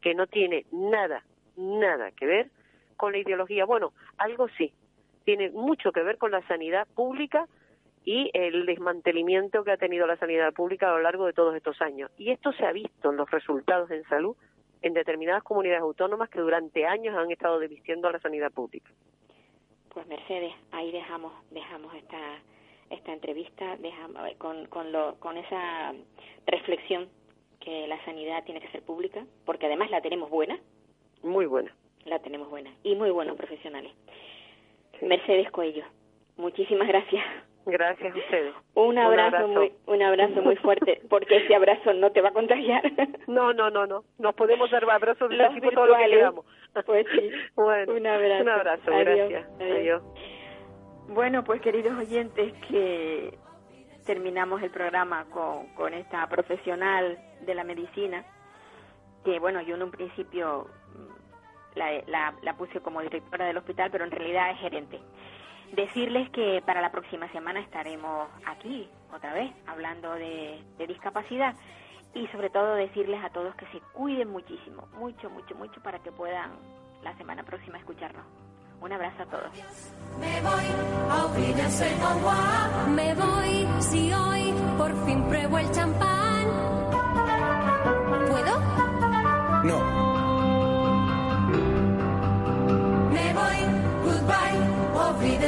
[0.00, 1.24] que no tiene nada,
[1.56, 2.50] nada que ver
[2.96, 3.64] con la ideología.
[3.64, 4.72] Bueno, algo sí,
[5.24, 7.46] tiene mucho que ver con la sanidad pública
[8.04, 11.82] y el desmantelamiento que ha tenido la sanidad pública a lo largo de todos estos
[11.82, 12.10] años.
[12.16, 14.36] Y esto se ha visto en los resultados en salud
[14.82, 18.90] en determinadas comunidades autónomas que durante años han estado desvistiendo a la sanidad pública.
[19.92, 22.18] Pues Mercedes, ahí dejamos dejamos esta
[22.90, 25.92] esta entrevista dejamos, con con, lo, con esa
[26.46, 27.08] reflexión
[27.60, 30.58] que la sanidad tiene que ser pública, porque además la tenemos buena.
[31.22, 31.74] Muy buena.
[32.04, 33.92] La tenemos buena y muy buenos profesionales.
[35.02, 35.84] Mercedes Coello,
[36.36, 37.24] muchísimas gracias.
[37.66, 38.54] Gracias a ustedes.
[38.74, 42.82] Un abrazo, muy un abrazo muy fuerte, porque ese abrazo no te va a contagiar.
[43.26, 44.04] No, no, no, no.
[44.18, 46.46] Nos podemos dar abrazos de tipo todo lo que queramos.
[46.86, 47.30] Pues sí.
[47.56, 48.42] Bueno, un abrazo.
[48.42, 49.46] Un abrazo, gracias.
[49.60, 50.02] Adiós.
[51.08, 53.36] Bueno, pues queridos oyentes, que
[54.06, 58.24] terminamos el programa con, con esta profesional de la medicina,
[59.24, 63.90] que bueno, yo en un principio mm, la, la, la puse como directora del hospital,
[63.90, 65.00] pero en realidad es gerente.
[65.72, 71.54] Decirles que para la próxima semana estaremos aquí otra vez hablando de, discapacidad
[72.14, 76.12] y sobre todo decirles a todos que se cuiden muchísimo, mucho, mucho, mucho para que
[76.12, 76.52] puedan
[77.02, 78.24] la semana próxima escucharnos.
[78.80, 79.50] Un abrazo a todos.
[80.20, 80.66] Me voy,
[82.94, 86.16] Me voy si hoy por fin pruebo el champán.
[89.66, 89.95] time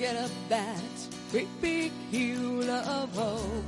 [0.00, 0.80] Get up that
[1.30, 3.64] great big hill of hope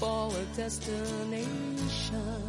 [0.00, 2.43] for a destination.